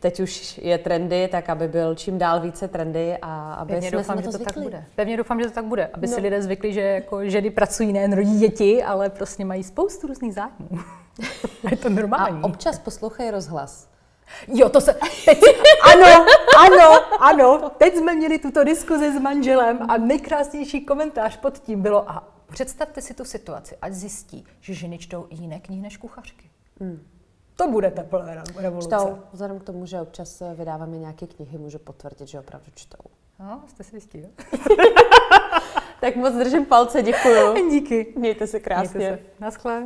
teď 0.00 0.20
už 0.20 0.58
je 0.62 0.78
trendy, 0.78 1.28
tak 1.28 1.50
aby 1.50 1.68
byl 1.68 1.94
čím 1.94 2.18
dál 2.18 2.40
více 2.40 2.68
trendy 2.68 3.16
a 3.22 3.54
aby 3.54 3.72
Pevně 3.72 3.88
jsme 3.88 3.98
doufám, 3.98 4.16
na 4.16 4.22
to, 4.22 4.26
že 4.26 4.32
to 4.32 4.36
zvykli. 4.38 4.54
tak 4.54 4.62
bude. 4.62 4.84
Pevně 4.96 5.16
doufám, 5.16 5.40
že 5.40 5.46
to 5.46 5.54
tak 5.54 5.64
bude, 5.64 5.90
aby 5.92 6.06
no. 6.06 6.14
si 6.14 6.20
lidé 6.20 6.42
zvykli, 6.42 6.72
že 6.72 6.80
jako 6.80 7.24
ženy 7.28 7.50
pracují 7.50 7.92
nejen 7.92 8.12
rodí 8.12 8.38
děti, 8.38 8.82
ale 8.82 9.10
prostě 9.10 9.44
mají 9.44 9.64
spoustu 9.64 10.06
různých 10.06 10.34
zájmů. 10.34 10.68
je 11.70 11.76
to 11.76 11.88
normální. 11.88 12.40
A 12.42 12.44
občas 12.44 12.78
poslouchej 12.78 13.30
rozhlas. 13.30 13.91
Jo, 14.48 14.68
to 14.68 14.80
se... 14.80 14.92
Teď, 15.24 15.40
ano, 15.94 16.26
ano, 16.58 17.00
ano. 17.20 17.70
Teď 17.78 17.96
jsme 17.96 18.14
měli 18.14 18.38
tuto 18.38 18.64
diskuzi 18.64 19.16
s 19.16 19.20
manželem 19.20 19.78
a 19.90 19.96
nejkrásnější 19.96 20.84
komentář 20.84 21.36
pod 21.36 21.58
tím 21.58 21.82
bylo 21.82 22.10
a 22.10 22.28
představte 22.50 23.00
si 23.00 23.14
tu 23.14 23.24
situaci, 23.24 23.76
ať 23.82 23.92
zjistí, 23.92 24.44
že 24.60 24.74
ženy 24.74 24.98
čtou 24.98 25.26
jiné 25.30 25.60
knihy 25.60 25.82
než 25.82 25.96
kuchařky. 25.96 26.50
Hmm. 26.80 27.06
To 27.56 27.68
bude 27.68 27.90
teplé 27.90 28.42
revoluce. 28.56 28.88
Čtou. 28.88 29.18
Vzhledem 29.32 29.58
k 29.58 29.64
tomu, 29.64 29.86
že 29.86 30.00
občas 30.00 30.42
vydáváme 30.54 30.98
nějaké 30.98 31.26
knihy, 31.26 31.58
můžu 31.58 31.78
potvrdit, 31.78 32.28
že 32.28 32.38
opravdu 32.38 32.66
čtou. 32.74 33.04
No, 33.40 33.62
jste 33.66 33.84
si 33.84 33.96
jistí, 33.96 34.26
tak 36.00 36.16
moc 36.16 36.34
držím 36.34 36.66
palce, 36.66 37.02
děkuju. 37.02 37.70
Díky. 37.70 38.14
Mějte 38.16 38.46
se 38.46 38.60
krásně. 38.60 38.98
Mějte 38.98 39.16
se. 39.16 39.22
Naschle. 39.40 39.82